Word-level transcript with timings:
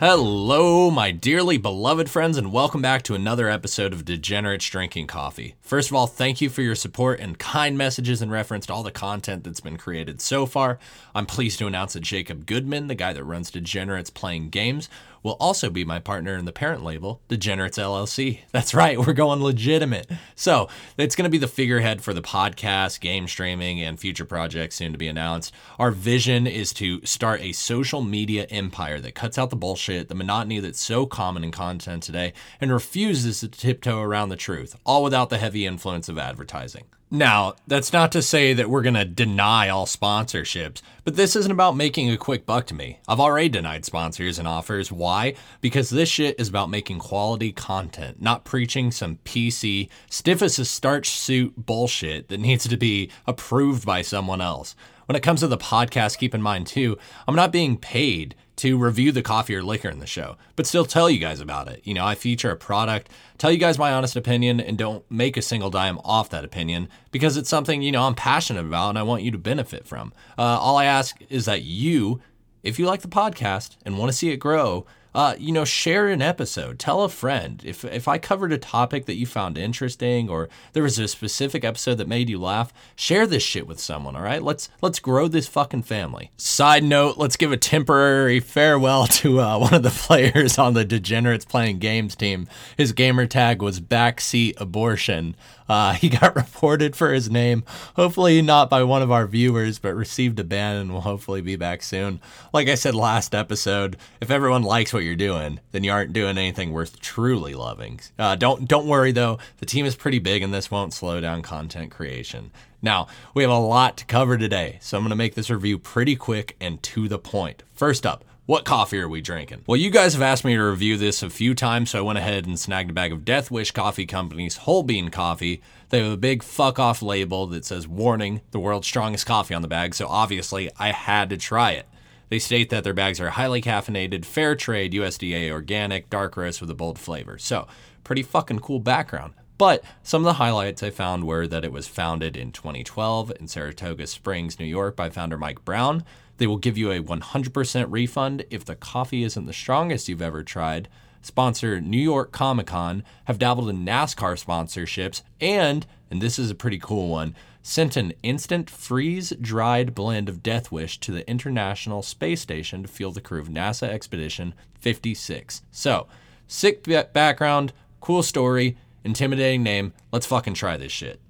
Hello, 0.00 0.90
my 0.90 1.10
dearly 1.10 1.58
beloved 1.58 2.08
friends, 2.08 2.38
and 2.38 2.50
welcome 2.50 2.80
back 2.80 3.02
to 3.02 3.14
another 3.14 3.50
episode 3.50 3.92
of 3.92 4.06
Degenerates 4.06 4.64
Drinking 4.64 5.06
Coffee. 5.06 5.56
First 5.60 5.90
of 5.90 5.94
all, 5.94 6.06
thank 6.06 6.40
you 6.40 6.48
for 6.48 6.62
your 6.62 6.74
support 6.74 7.20
and 7.20 7.38
kind 7.38 7.76
messages 7.76 8.22
in 8.22 8.30
reference 8.30 8.64
to 8.64 8.72
all 8.72 8.82
the 8.82 8.90
content 8.90 9.44
that's 9.44 9.60
been 9.60 9.76
created 9.76 10.22
so 10.22 10.46
far. 10.46 10.78
I'm 11.14 11.26
pleased 11.26 11.58
to 11.58 11.66
announce 11.66 11.92
that 11.92 12.00
Jacob 12.00 12.46
Goodman, 12.46 12.86
the 12.86 12.94
guy 12.94 13.12
that 13.12 13.24
runs 13.24 13.50
Degenerates 13.50 14.08
Playing 14.08 14.48
Games, 14.48 14.88
will 15.22 15.36
also 15.40 15.70
be 15.70 15.84
my 15.84 15.98
partner 15.98 16.36
in 16.36 16.44
the 16.44 16.52
parent 16.52 16.82
label, 16.82 17.20
Degenerates 17.28 17.78
LLC. 17.78 18.40
That's 18.52 18.74
right, 18.74 18.98
we're 18.98 19.12
going 19.12 19.42
legitimate. 19.42 20.10
So 20.34 20.68
it's 20.96 21.14
going 21.16 21.24
to 21.24 21.30
be 21.30 21.38
the 21.38 21.48
figurehead 21.48 22.02
for 22.02 22.14
the 22.14 22.22
podcast, 22.22 23.00
game 23.00 23.28
streaming, 23.28 23.80
and 23.80 23.98
future 23.98 24.24
projects 24.24 24.76
soon 24.76 24.92
to 24.92 24.98
be 24.98 25.08
announced. 25.08 25.54
Our 25.78 25.90
vision 25.90 26.46
is 26.46 26.72
to 26.74 27.04
start 27.04 27.40
a 27.42 27.52
social 27.52 28.02
media 28.02 28.44
empire 28.44 29.00
that 29.00 29.14
cuts 29.14 29.38
out 29.38 29.50
the 29.50 29.56
bullshit, 29.56 30.08
the 30.08 30.14
monotony 30.14 30.60
that's 30.60 30.80
so 30.80 31.06
common 31.06 31.44
in 31.44 31.50
content 31.50 32.02
today, 32.02 32.32
and 32.60 32.72
refuses 32.72 33.40
to 33.40 33.48
tiptoe 33.48 34.00
around 34.00 34.28
the 34.28 34.36
truth, 34.36 34.76
all 34.84 35.02
without 35.02 35.30
the 35.30 35.38
heavy 35.38 35.66
influence 35.66 36.08
of 36.08 36.18
advertising. 36.18 36.84
Now, 37.12 37.54
that's 37.66 37.92
not 37.92 38.12
to 38.12 38.22
say 38.22 38.52
that 38.52 38.70
we're 38.70 38.82
going 38.82 38.94
to 38.94 39.04
deny 39.04 39.68
all 39.68 39.84
sponsorships, 39.84 40.80
but 41.02 41.16
this 41.16 41.34
isn't 41.34 41.50
about 41.50 41.74
making 41.74 42.08
a 42.08 42.16
quick 42.16 42.46
buck 42.46 42.66
to 42.66 42.74
me. 42.74 43.00
I've 43.08 43.18
already 43.18 43.48
denied 43.48 43.84
sponsors 43.84 44.38
and 44.38 44.46
offers. 44.46 44.92
Why? 44.92 45.34
Because 45.60 45.90
this 45.90 46.08
shit 46.08 46.38
is 46.38 46.48
about 46.48 46.70
making 46.70 47.00
quality 47.00 47.50
content, 47.50 48.22
not 48.22 48.44
preaching 48.44 48.92
some 48.92 49.18
PC, 49.24 49.88
stiff 50.08 50.40
as 50.40 50.60
a 50.60 50.64
starch 50.64 51.10
suit 51.10 51.54
bullshit 51.56 52.28
that 52.28 52.38
needs 52.38 52.68
to 52.68 52.76
be 52.76 53.10
approved 53.26 53.84
by 53.84 54.02
someone 54.02 54.40
else. 54.40 54.76
When 55.10 55.16
it 55.16 55.24
comes 55.24 55.40
to 55.40 55.48
the 55.48 55.58
podcast, 55.58 56.18
keep 56.18 56.36
in 56.36 56.40
mind 56.40 56.68
too, 56.68 56.96
I'm 57.26 57.34
not 57.34 57.50
being 57.50 57.76
paid 57.76 58.36
to 58.58 58.78
review 58.78 59.10
the 59.10 59.22
coffee 59.22 59.56
or 59.56 59.62
liquor 59.64 59.88
in 59.88 59.98
the 59.98 60.06
show, 60.06 60.36
but 60.54 60.68
still 60.68 60.84
tell 60.84 61.10
you 61.10 61.18
guys 61.18 61.40
about 61.40 61.66
it. 61.66 61.80
You 61.82 61.94
know, 61.94 62.04
I 62.04 62.14
feature 62.14 62.52
a 62.52 62.56
product, 62.56 63.08
tell 63.36 63.50
you 63.50 63.58
guys 63.58 63.76
my 63.76 63.90
honest 63.92 64.14
opinion, 64.14 64.60
and 64.60 64.78
don't 64.78 65.04
make 65.10 65.36
a 65.36 65.42
single 65.42 65.68
dime 65.68 65.98
off 66.04 66.30
that 66.30 66.44
opinion 66.44 66.88
because 67.10 67.36
it's 67.36 67.48
something, 67.48 67.82
you 67.82 67.90
know, 67.90 68.04
I'm 68.04 68.14
passionate 68.14 68.64
about 68.64 68.90
and 68.90 68.98
I 69.00 69.02
want 69.02 69.24
you 69.24 69.32
to 69.32 69.38
benefit 69.38 69.84
from. 69.84 70.12
Uh, 70.38 70.42
all 70.42 70.76
I 70.76 70.84
ask 70.84 71.16
is 71.28 71.44
that 71.46 71.62
you, 71.62 72.20
if 72.62 72.78
you 72.78 72.86
like 72.86 73.02
the 73.02 73.08
podcast 73.08 73.78
and 73.84 73.98
want 73.98 74.12
to 74.12 74.16
see 74.16 74.30
it 74.30 74.36
grow, 74.36 74.86
uh, 75.14 75.34
you 75.38 75.52
know, 75.52 75.64
share 75.64 76.08
an 76.08 76.22
episode. 76.22 76.78
Tell 76.78 77.02
a 77.02 77.08
friend. 77.08 77.62
If 77.64 77.84
if 77.84 78.06
I 78.06 78.18
covered 78.18 78.52
a 78.52 78.58
topic 78.58 79.06
that 79.06 79.16
you 79.16 79.26
found 79.26 79.58
interesting 79.58 80.28
or 80.28 80.48
there 80.72 80.82
was 80.82 80.98
a 80.98 81.08
specific 81.08 81.64
episode 81.64 81.96
that 81.96 82.08
made 82.08 82.28
you 82.28 82.40
laugh, 82.40 82.72
share 82.94 83.26
this 83.26 83.42
shit 83.42 83.66
with 83.66 83.80
someone, 83.80 84.16
all 84.16 84.22
right? 84.22 84.42
Let's 84.42 84.68
let's 84.80 85.00
grow 85.00 85.28
this 85.28 85.48
fucking 85.48 85.82
family. 85.82 86.30
Side 86.36 86.84
note, 86.84 87.18
let's 87.18 87.36
give 87.36 87.52
a 87.52 87.56
temporary 87.56 88.40
farewell 88.40 89.06
to 89.06 89.40
uh, 89.40 89.58
one 89.60 89.74
of 89.74 89.82
the 89.82 89.90
players 89.90 90.58
on 90.58 90.74
the 90.74 90.84
Degenerates 90.84 91.44
Playing 91.44 91.78
Games 91.78 92.14
team. 92.14 92.48
His 92.76 92.92
gamer 92.92 93.26
tag 93.26 93.62
was 93.62 93.80
backseat 93.80 94.60
abortion. 94.60 95.34
Uh, 95.70 95.92
he 95.92 96.08
got 96.20 96.34
reported 96.34 96.96
for 96.96 97.12
his 97.12 97.30
name, 97.30 97.62
hopefully 97.94 98.42
not 98.42 98.68
by 98.68 98.82
one 98.82 99.02
of 99.02 99.12
our 99.12 99.26
viewers, 99.26 99.78
but 99.78 99.94
received 99.94 100.40
a 100.40 100.44
ban 100.44 100.74
and 100.74 100.92
will 100.92 101.02
hopefully 101.02 101.40
be 101.40 101.54
back 101.54 101.80
soon. 101.80 102.20
Like 102.52 102.68
I 102.68 102.74
said 102.74 102.96
last 102.96 103.36
episode, 103.36 103.96
if 104.20 104.32
everyone 104.32 104.64
likes 104.64 104.92
what 104.92 104.99
you're 105.00 105.16
doing, 105.16 105.60
then 105.72 105.84
you 105.84 105.92
aren't 105.92 106.12
doing 106.12 106.38
anything 106.38 106.72
worth 106.72 107.00
truly 107.00 107.54
loving. 107.54 108.00
Uh, 108.18 108.36
don't 108.36 108.68
don't 108.68 108.86
worry 108.86 109.12
though, 109.12 109.38
the 109.58 109.66
team 109.66 109.86
is 109.86 109.96
pretty 109.96 110.18
big 110.18 110.42
and 110.42 110.52
this 110.52 110.70
won't 110.70 110.92
slow 110.92 111.20
down 111.20 111.42
content 111.42 111.90
creation. 111.90 112.50
Now, 112.82 113.08
we 113.34 113.42
have 113.42 113.52
a 113.52 113.58
lot 113.58 113.96
to 113.98 114.06
cover 114.06 114.38
today, 114.38 114.78
so 114.80 114.96
I'm 114.96 115.02
going 115.02 115.10
to 115.10 115.16
make 115.16 115.34
this 115.34 115.50
review 115.50 115.78
pretty 115.78 116.16
quick 116.16 116.56
and 116.60 116.82
to 116.84 117.08
the 117.08 117.18
point. 117.18 117.62
First 117.74 118.06
up, 118.06 118.24
what 118.46 118.64
coffee 118.64 118.98
are 118.98 119.08
we 119.08 119.20
drinking? 119.20 119.62
Well, 119.66 119.76
you 119.76 119.90
guys 119.90 120.14
have 120.14 120.22
asked 120.22 120.44
me 120.44 120.56
to 120.56 120.62
review 120.62 120.96
this 120.96 121.22
a 121.22 121.30
few 121.30 121.54
times, 121.54 121.90
so 121.90 122.00
I 122.00 122.02
went 122.02 122.18
ahead 122.18 122.46
and 122.46 122.58
snagged 122.58 122.90
a 122.90 122.92
bag 122.92 123.12
of 123.12 123.24
Death 123.24 123.48
Wish 123.48 123.70
Coffee 123.70 124.06
Company's 124.06 124.56
whole 124.56 124.82
bean 124.82 125.10
coffee. 125.10 125.62
They 125.90 126.02
have 126.02 126.12
a 126.12 126.16
big 126.16 126.42
fuck 126.42 126.78
off 126.78 127.00
label 127.00 127.46
that 127.48 127.64
says 127.64 127.86
warning, 127.86 128.40
the 128.50 128.58
world's 128.58 128.88
strongest 128.88 129.24
coffee 129.24 129.54
on 129.54 129.62
the 129.62 129.68
bag, 129.68 129.94
so 129.94 130.08
obviously 130.08 130.68
I 130.78 130.90
had 130.90 131.30
to 131.30 131.36
try 131.36 131.72
it. 131.72 131.86
They 132.30 132.38
state 132.38 132.70
that 132.70 132.84
their 132.84 132.94
bags 132.94 133.20
are 133.20 133.30
highly 133.30 133.60
caffeinated, 133.60 134.24
fair 134.24 134.54
trade, 134.54 134.92
USDA 134.92 135.50
organic, 135.50 136.08
dark 136.08 136.36
roast 136.36 136.60
with 136.60 136.70
a 136.70 136.74
bold 136.74 136.98
flavor. 136.98 137.38
So, 137.38 137.66
pretty 138.04 138.22
fucking 138.22 138.60
cool 138.60 138.78
background. 138.78 139.34
But 139.58 139.84
some 140.02 140.22
of 140.22 140.26
the 140.26 140.34
highlights 140.34 140.82
I 140.82 140.90
found 140.90 141.24
were 141.24 141.46
that 141.48 141.64
it 141.64 141.72
was 141.72 141.88
founded 141.88 142.36
in 142.36 142.52
2012 142.52 143.32
in 143.38 143.48
Saratoga 143.48 144.06
Springs, 144.06 144.58
New 144.58 144.64
York 144.64 144.96
by 144.96 145.10
founder 145.10 145.36
Mike 145.36 145.64
Brown. 145.64 146.04
They 146.38 146.46
will 146.46 146.56
give 146.56 146.78
you 146.78 146.92
a 146.92 147.02
100% 147.02 147.86
refund 147.90 148.44
if 148.48 148.64
the 148.64 148.76
coffee 148.76 149.24
isn't 149.24 149.44
the 149.44 149.52
strongest 149.52 150.08
you've 150.08 150.22
ever 150.22 150.42
tried. 150.42 150.88
Sponsor 151.22 151.80
New 151.80 151.98
York 152.00 152.32
Comic 152.32 152.68
Con, 152.68 153.04
have 153.24 153.38
dabbled 153.38 153.68
in 153.68 153.84
NASCAR 153.84 154.42
sponsorships, 154.42 155.22
and, 155.40 155.86
and 156.10 156.20
this 156.20 156.38
is 156.38 156.50
a 156.50 156.54
pretty 156.54 156.78
cool 156.78 157.08
one, 157.08 157.34
sent 157.62 157.96
an 157.96 158.12
instant 158.22 158.70
freeze 158.70 159.30
dried 159.40 159.94
blend 159.94 160.28
of 160.28 160.42
Death 160.42 160.72
Wish 160.72 160.98
to 161.00 161.12
the 161.12 161.28
International 161.28 162.02
Space 162.02 162.40
Station 162.40 162.82
to 162.82 162.88
fuel 162.88 163.12
the 163.12 163.20
crew 163.20 163.40
of 163.40 163.48
NASA 163.48 163.88
Expedition 163.88 164.54
56. 164.78 165.62
So, 165.70 166.06
sick 166.46 166.84
background, 167.12 167.72
cool 168.00 168.22
story, 168.22 168.76
intimidating 169.04 169.62
name. 169.62 169.92
Let's 170.12 170.26
fucking 170.26 170.54
try 170.54 170.76
this 170.76 170.92
shit. 170.92 171.20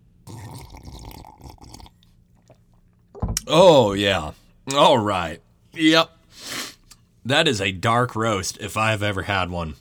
Oh, 3.46 3.92
yeah. 3.94 4.32
All 4.74 4.98
right. 4.98 5.40
Yep. 5.72 6.10
That 7.24 7.46
is 7.46 7.60
a 7.60 7.72
dark 7.72 8.16
roast 8.16 8.58
if 8.58 8.76
I've 8.76 9.02
ever 9.02 9.22
had 9.22 9.50
one. 9.50 9.74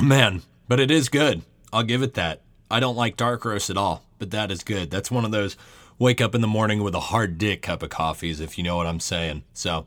Man, 0.00 0.42
but 0.68 0.80
it 0.80 0.90
is 0.90 1.08
good. 1.08 1.42
I'll 1.72 1.82
give 1.82 2.02
it 2.02 2.14
that. 2.14 2.42
I 2.70 2.80
don't 2.80 2.96
like 2.96 3.16
dark 3.16 3.44
roast 3.44 3.70
at 3.70 3.76
all, 3.76 4.04
but 4.18 4.30
that 4.30 4.50
is 4.50 4.62
good. 4.62 4.90
That's 4.90 5.10
one 5.10 5.24
of 5.24 5.30
those 5.30 5.56
wake 5.98 6.20
up 6.20 6.34
in 6.34 6.40
the 6.40 6.46
morning 6.46 6.82
with 6.82 6.94
a 6.94 7.00
hard 7.00 7.38
dick 7.38 7.62
cup 7.62 7.82
of 7.82 7.90
coffees, 7.90 8.40
if 8.40 8.58
you 8.58 8.64
know 8.64 8.76
what 8.76 8.86
I'm 8.86 9.00
saying. 9.00 9.42
So, 9.54 9.86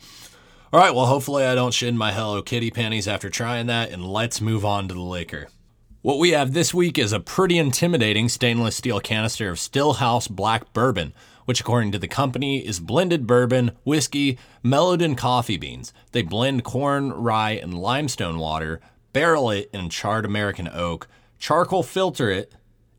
all 0.73 0.79
right, 0.79 0.93
well, 0.93 1.05
hopefully 1.05 1.45
I 1.45 1.55
don't 1.55 1.73
shit 1.73 1.89
in 1.89 1.97
my 1.97 2.11
Hello 2.11 2.41
Kitty 2.41 2.71
panties 2.71 3.07
after 3.07 3.29
trying 3.29 3.67
that, 3.67 3.91
and 3.91 4.05
let's 4.05 4.41
move 4.41 4.65
on 4.65 4.87
to 4.87 4.93
the 4.93 5.01
liquor. 5.01 5.47
What 6.01 6.19
we 6.19 6.31
have 6.31 6.53
this 6.53 6.73
week 6.73 6.97
is 6.97 7.11
a 7.11 7.19
pretty 7.19 7.57
intimidating 7.57 8.29
stainless 8.29 8.75
steel 8.75 8.99
canister 8.99 9.49
of 9.49 9.57
Stillhouse 9.57 10.29
Black 10.29 10.71
Bourbon, 10.73 11.13
which, 11.49 11.61
according 11.61 11.91
to 11.91 11.97
the 11.97 12.07
company, 12.07 12.59
is 12.59 12.79
blended 12.79 13.25
bourbon, 13.25 13.71
whiskey, 13.83 14.37
mellowed 14.61 15.01
in 15.01 15.15
coffee 15.15 15.57
beans. 15.57 15.91
They 16.11 16.21
blend 16.21 16.63
corn, 16.63 17.11
rye, 17.11 17.53
and 17.53 17.73
limestone 17.73 18.37
water, 18.37 18.79
barrel 19.13 19.49
it 19.49 19.67
in 19.73 19.89
charred 19.89 20.25
American 20.25 20.67
oak, 20.67 21.07
charcoal 21.39 21.81
filter 21.81 22.29
it, 22.29 22.53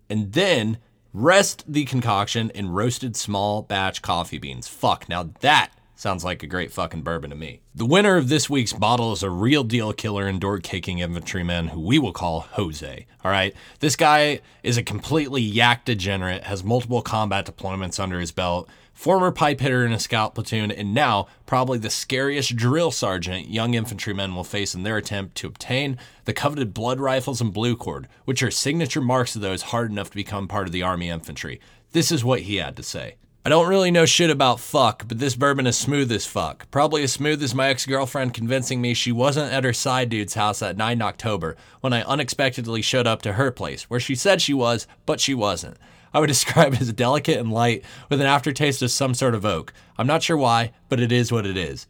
and 0.09 0.33
then 0.33 0.79
rest 1.13 1.63
the 1.73 1.85
concoction 1.85 2.51
in 2.51 2.71
roasted 2.71 3.15
small 3.15 3.63
batch 3.63 4.03
coffee 4.03 4.39
beans. 4.39 4.67
Fuck, 4.67 5.09
now 5.09 5.31
that 5.43 5.71
Sounds 6.01 6.25
like 6.25 6.43
a 6.43 6.47
great 6.47 6.73
fucking 6.73 7.03
bourbon 7.03 7.29
to 7.29 7.37
me. 7.37 7.61
The 7.75 7.85
winner 7.85 8.17
of 8.17 8.31
this 8.31 8.49
week's 8.49 8.73
bottle 8.73 9.13
is 9.13 9.23
a 9.23 9.29
real 9.29 9.63
deal 9.63 9.93
killer 9.93 10.27
and 10.27 10.41
door 10.41 10.59
kicking 10.59 11.01
infantryman 11.01 11.69
who 11.69 11.81
we 11.81 11.99
will 11.99 12.15
call 12.15 12.41
Jose. 12.53 13.07
All 13.23 13.31
right. 13.31 13.55
This 13.81 13.97
guy 13.97 14.41
is 14.63 14.79
a 14.79 14.83
completely 14.83 15.43
yak 15.43 15.85
degenerate, 15.85 16.45
has 16.45 16.65
multiple 16.65 17.03
combat 17.03 17.45
deployments 17.45 18.01
under 18.01 18.19
his 18.19 18.33
belt, 18.33 18.67
former 18.95 19.31
pipe 19.31 19.61
hitter 19.61 19.85
in 19.85 19.93
a 19.93 19.99
scout 19.99 20.35
platoon, 20.35 20.71
and 20.71 20.95
now 20.95 21.27
probably 21.45 21.77
the 21.77 21.91
scariest 21.91 22.57
drill 22.57 22.91
sergeant 22.91 23.51
young 23.51 23.75
infantrymen 23.75 24.35
will 24.35 24.43
face 24.43 24.75
in 24.75 24.85
their 24.85 24.97
attempt 24.97 25.35
to 25.35 25.49
obtain 25.49 25.99
the 26.25 26.33
coveted 26.33 26.73
blood 26.73 26.99
rifles 26.99 27.43
and 27.43 27.53
blue 27.53 27.77
cord, 27.77 28.09
which 28.25 28.43
are 28.43 28.51
signature 28.51 29.03
marks 29.03 29.37
of 29.37 29.43
those 29.43 29.65
hard 29.65 29.91
enough 29.91 30.09
to 30.09 30.17
become 30.17 30.49
part 30.49 30.67
of 30.67 30.73
the 30.73 30.83
Army 30.83 31.11
infantry. 31.11 31.61
This 31.93 32.11
is 32.11 32.25
what 32.25 32.41
he 32.41 32.57
had 32.57 32.75
to 32.79 32.83
say. 32.83 33.17
I 33.43 33.49
don't 33.49 33.69
really 33.71 33.91
know 33.91 34.05
shit 34.05 34.29
about 34.29 34.61
fuck, 34.61 35.09
but 35.09 35.19
this 35.19 35.35
bourbon 35.35 35.67
is 35.67 35.79
smooth 35.79 36.13
as 36.13 36.27
fuck. 36.27 36.71
Probably 36.71 37.03
as 37.05 37.15
smooth 37.15 37.43
as 37.43 37.55
my 37.55 37.69
ex 37.69 37.87
girlfriend 37.87 38.35
convincing 38.35 38.83
me 38.83 38.93
she 38.93 39.13
wasn't 39.13 39.51
at 39.51 39.65
her 39.65 39.73
side 39.73 40.11
dude's 40.11 40.35
house 40.35 40.59
that 40.59 40.77
9 40.77 41.01
October 41.01 41.57
when 41.81 41.95
I 41.95 42.03
unexpectedly 42.03 42.83
showed 42.83 43.07
up 43.07 43.23
to 43.23 43.33
her 43.33 43.51
place, 43.51 43.85
where 43.85 43.99
she 43.99 44.15
said 44.15 44.43
she 44.43 44.53
was, 44.53 44.87
but 45.07 45.21
she 45.21 45.33
wasn't. 45.33 45.79
I 46.13 46.21
would 46.21 46.27
describe 46.29 46.75
it 46.75 46.83
as 46.83 46.93
delicate 46.93 47.39
and 47.39 47.51
light 47.51 47.83
with 48.11 48.21
an 48.21 48.27
aftertaste 48.27 48.83
of 48.83 48.91
some 48.91 49.15
sort 49.15 49.35
of 49.35 49.47
oak. 49.47 49.73
I'm 49.97 50.07
not 50.07 50.23
sure 50.23 50.37
why, 50.37 50.73
but 50.91 51.01
it 51.01 51.11
is 51.11 51.33
what 51.33 51.47
it 51.47 51.57
is. 51.57 51.87